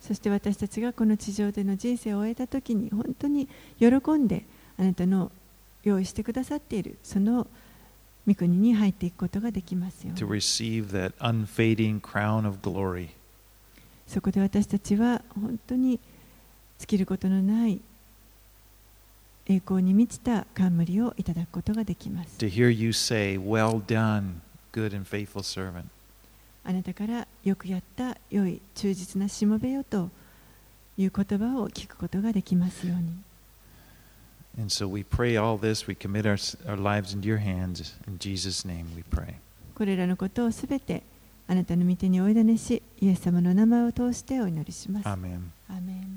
[0.00, 3.48] そして私たちがこの地上での人生を終えた時に本当に
[3.78, 4.44] 喜んで
[4.78, 5.30] あなたの
[5.84, 7.46] 用意してくださっているその
[8.26, 13.10] 御国に入っていくことができますよう to に receive that unfading crown of glory
[14.12, 15.98] そこで私たちは本当に
[16.78, 17.80] 尽きることのない
[19.46, 24.34] 栄光に満ちた冠をいただくことができます to hear you say well done
[24.70, 25.84] good and faithful servant
[26.62, 30.10] あなたからよくやった良い忠実なしもべよと
[30.98, 33.16] いう言葉を聞くことができますように
[34.58, 36.36] and so we pray all this we commit our,
[36.66, 39.36] our lives into your hands in Jesus name we pray
[39.74, 41.02] これらのことをすべて
[41.52, 45.06] あなたの御手にお委ねしイエス様の名前を通してお祈りします。
[45.68, 46.11] アーメン